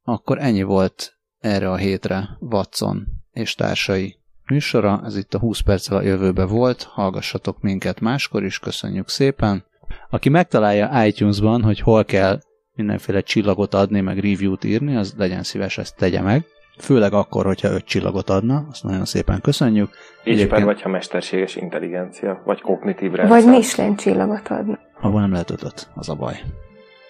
[0.02, 5.00] Akkor ennyi volt erre a hétre Watson és társai műsora.
[5.04, 6.82] Ez itt a 20 perccel a jövőbe volt.
[6.82, 9.64] Hallgassatok minket máskor is, köszönjük szépen.
[10.11, 12.38] Aki megtalálja iTunes-ban, hogy hol kell
[12.74, 16.44] mindenféle csillagot adni, meg review-t írni, az legyen szíves, ezt tegye meg.
[16.81, 19.91] Főleg akkor, hogyha öt csillagot adna, azt nagyon szépen köszönjük.
[20.22, 23.43] És Egyébként- vagy ha mesterséges intelligencia, vagy kognitív rendszer.
[23.43, 24.78] Vagy Michelin csillagot adna.
[25.01, 26.41] Abban nem lehet ötöt, az a baj.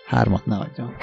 [0.06, 0.94] Hármat ne adjon.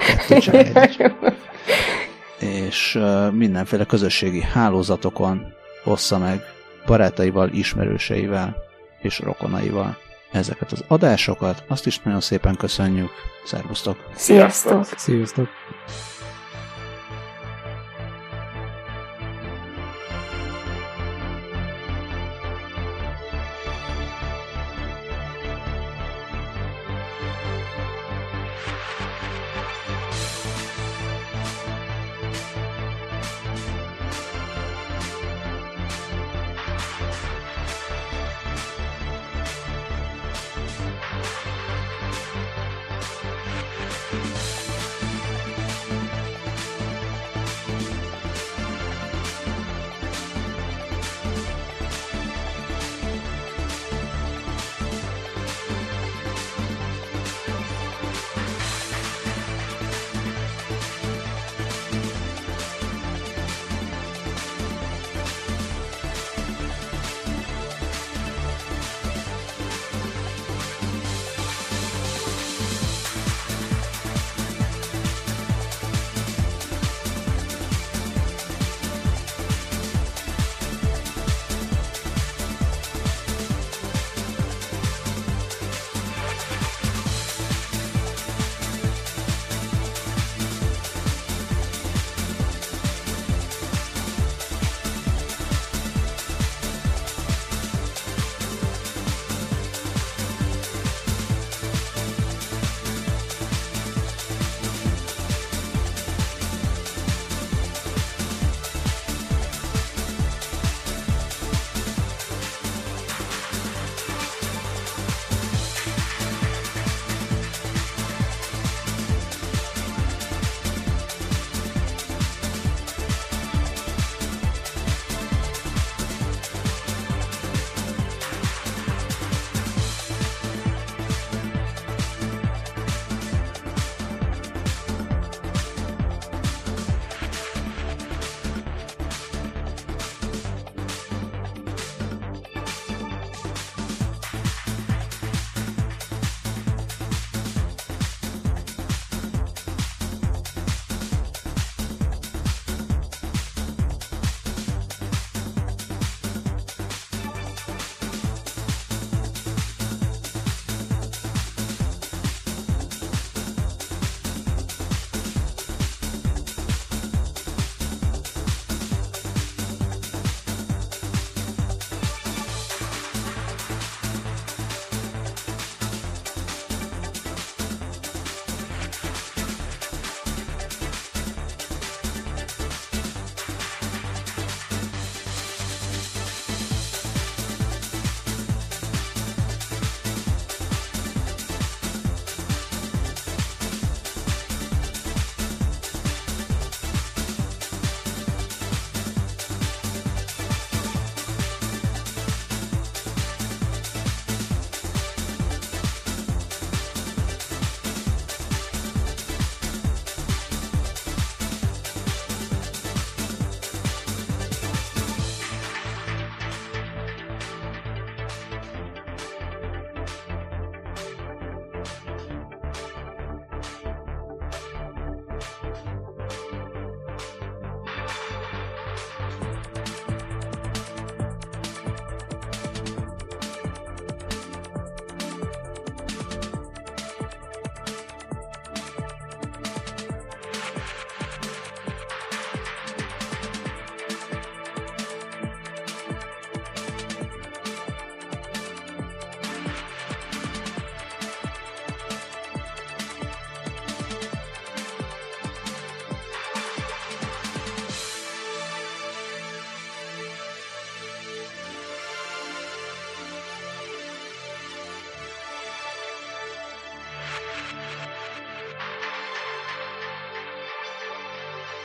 [2.38, 5.52] És uh, mindenféle közösségi hálózatokon
[5.84, 6.40] ossza meg
[6.86, 8.56] barátaival, ismerőseivel
[9.00, 9.96] és rokonaival
[10.32, 11.64] ezeket az adásokat.
[11.68, 13.10] Azt is nagyon szépen köszönjük.
[13.44, 13.96] Szervusztok!
[14.14, 14.84] Sziasztok!
[14.84, 15.48] Sziasztok!